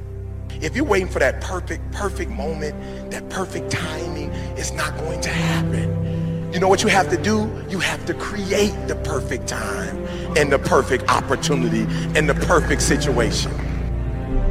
If 0.62 0.76
you're 0.76 0.86
waiting 0.86 1.08
for 1.08 1.20
that 1.20 1.42
perfect, 1.42 1.92
perfect 1.92 2.32
moment, 2.32 3.12
that 3.12 3.30
perfect 3.30 3.70
timing, 3.70 4.32
it's 4.58 4.72
not 4.74 4.98
going 4.98 5.22
to 5.22 5.30
happen. 5.30 6.52
You 6.52 6.60
know 6.60 6.68
what 6.68 6.82
you 6.82 6.90
have 6.90 7.10
to 7.12 7.18
do? 7.18 7.50
You 7.70 7.78
have 7.80 8.06
to 8.08 8.14
create 8.16 8.76
the 8.88 8.96
perfect 9.04 9.48
time 9.48 9.96
and 10.36 10.52
the 10.52 10.60
perfect 10.60 11.10
opportunity 11.10 11.86
and 12.18 12.28
the 12.28 12.34
perfect 12.34 12.82
situation. 12.82 13.71